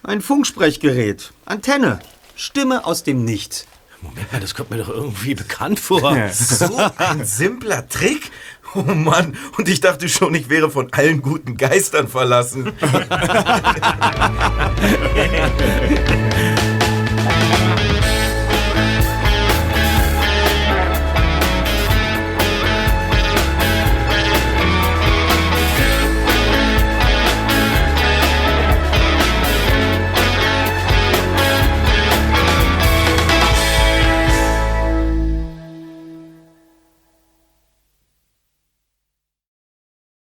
[0.03, 1.99] Ein Funksprechgerät, Antenne,
[2.35, 3.67] Stimme aus dem Nichts.
[4.01, 6.17] Moment mal, das kommt mir doch irgendwie bekannt vor.
[6.31, 8.31] So ein simpler Trick?
[8.73, 12.71] Oh Mann, und ich dachte schon, ich wäre von allen guten Geistern verlassen.